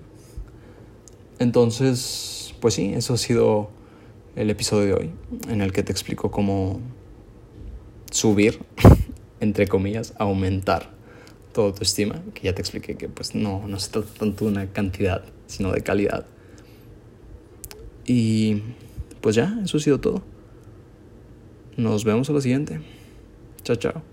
Entonces, 1.40 2.54
pues 2.60 2.74
sí, 2.74 2.94
eso 2.94 3.14
ha 3.14 3.18
sido 3.18 3.70
el 4.36 4.50
episodio 4.50 4.86
de 4.86 4.94
hoy, 4.94 5.12
en 5.50 5.62
el 5.62 5.72
que 5.72 5.84
te 5.84 5.92
explico 5.92 6.32
cómo 6.32 6.80
subir, 8.12 8.60
entre 9.40 9.68
comillas, 9.68 10.14
aumentar 10.18 10.92
tu 11.54 11.62
autoestima, 11.62 12.22
que 12.34 12.44
ya 12.44 12.56
te 12.56 12.62
expliqué 12.62 12.96
que 12.96 13.10
pues 13.10 13.36
no, 13.36 13.68
no 13.68 13.80
se 13.80 13.92
trata 13.92 14.08
tanto 14.18 14.46
de 14.46 14.52
una 14.52 14.68
cantidad, 14.72 15.24
sino 15.48 15.72
de 15.72 15.82
calidad. 15.82 16.26
Y 18.06 18.62
pues 19.22 19.36
ya, 19.36 19.60
eso 19.64 19.78
ha 19.78 19.80
sido 19.80 20.00
todo. 20.00 20.24
Nos 21.78 22.04
vemos 22.04 22.30
a 22.30 22.34
la 22.34 22.42
siguiente. 22.42 22.82
Chao, 23.64 23.76
chao. 23.76 24.11